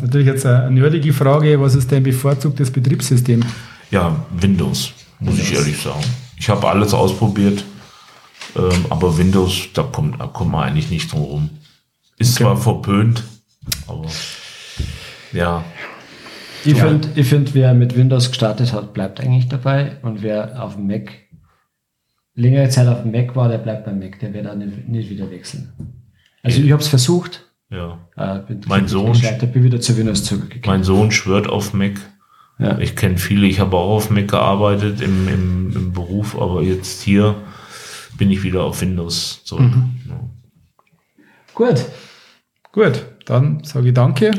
[0.00, 1.60] natürlich jetzt eine nerdige Frage.
[1.60, 3.42] Was ist dein bevorzugtes Betriebssystem?
[3.90, 6.04] Ja, Windows, muss ich ehrlich sagen.
[6.36, 7.64] Ich habe alles ausprobiert,
[8.56, 11.50] ähm, aber Windows, da kommt, da kommt man eigentlich nicht drum rum.
[12.18, 13.22] Ist zwar verpönt,
[13.86, 14.06] aber
[15.32, 15.64] ja,
[16.64, 19.98] Ich finde, ich find, wer mit Windows gestartet hat, bleibt eigentlich dabei.
[20.02, 21.10] Und wer auf dem Mac
[22.34, 24.18] längere Zeit auf dem Mac war, der bleibt beim Mac.
[24.20, 25.72] Der wird dann nicht, nicht wieder wechseln.
[26.42, 27.44] Also ich habe es versucht.
[27.70, 27.98] ja.
[28.16, 30.76] Äh, bin Mein Sohn- gescheitert, bin wieder zu Windows zurückgekommen.
[30.78, 32.00] Mein Sohn schwört auf Mac.
[32.58, 32.78] Ja.
[32.78, 37.02] Ich kenne viele, ich habe auch auf Mac gearbeitet im, im, im Beruf, aber jetzt
[37.02, 37.36] hier
[38.16, 39.72] bin ich wieder auf Windows zurück.
[40.08, 40.20] Ja.
[41.54, 41.84] Gut.
[42.72, 44.30] Gut, dann sage ich danke.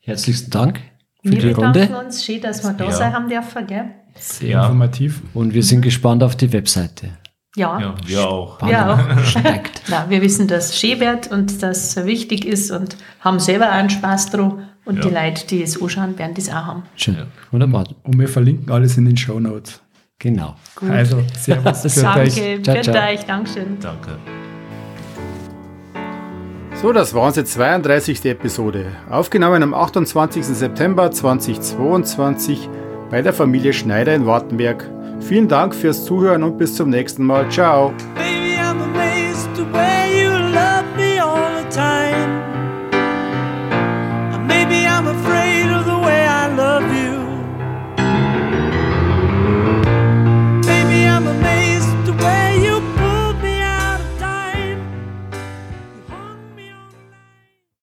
[0.00, 0.80] Herzlichsten Dank
[1.22, 2.04] für Wir die bedanken Runde.
[2.06, 2.24] uns.
[2.24, 2.92] Schön, dass wir da Ja.
[2.92, 3.84] sein haben dürfen, gell?
[4.14, 4.62] Sehr Ja.
[4.64, 5.20] informativ.
[5.34, 7.10] Und wir sind gespannt auf die Webseite.
[7.56, 7.78] Ja.
[7.80, 8.60] ja, wir auch.
[8.62, 8.98] Wir auch.
[9.88, 13.66] Na, wir wissen, dass es schön wird und dass es wichtig ist und haben selber
[13.68, 14.68] auch einen Spaß dran.
[14.84, 15.02] Und Ja.
[15.02, 16.82] die Leute, die es anschauen, werden das auch haben.
[16.96, 17.16] Schön.
[17.50, 17.84] Wunderbar.
[18.04, 19.82] Und wir verlinken alles in den Show Notes.
[20.18, 20.56] Genau.
[20.74, 20.90] Gut.
[20.90, 21.82] Also, Servus.
[22.62, 23.08] Danke, ciao.
[23.08, 23.78] euch, Dankeschön.
[23.80, 24.18] Danke.
[26.80, 28.24] So, das war unsere 32.
[28.26, 30.44] Episode, aufgenommen am 28.
[30.44, 32.68] September 2022
[33.10, 34.88] bei der Familie Schneider in Wartenberg.
[35.20, 37.48] Vielen Dank fürs Zuhören und bis zum nächsten Mal.
[37.50, 37.92] Ciao.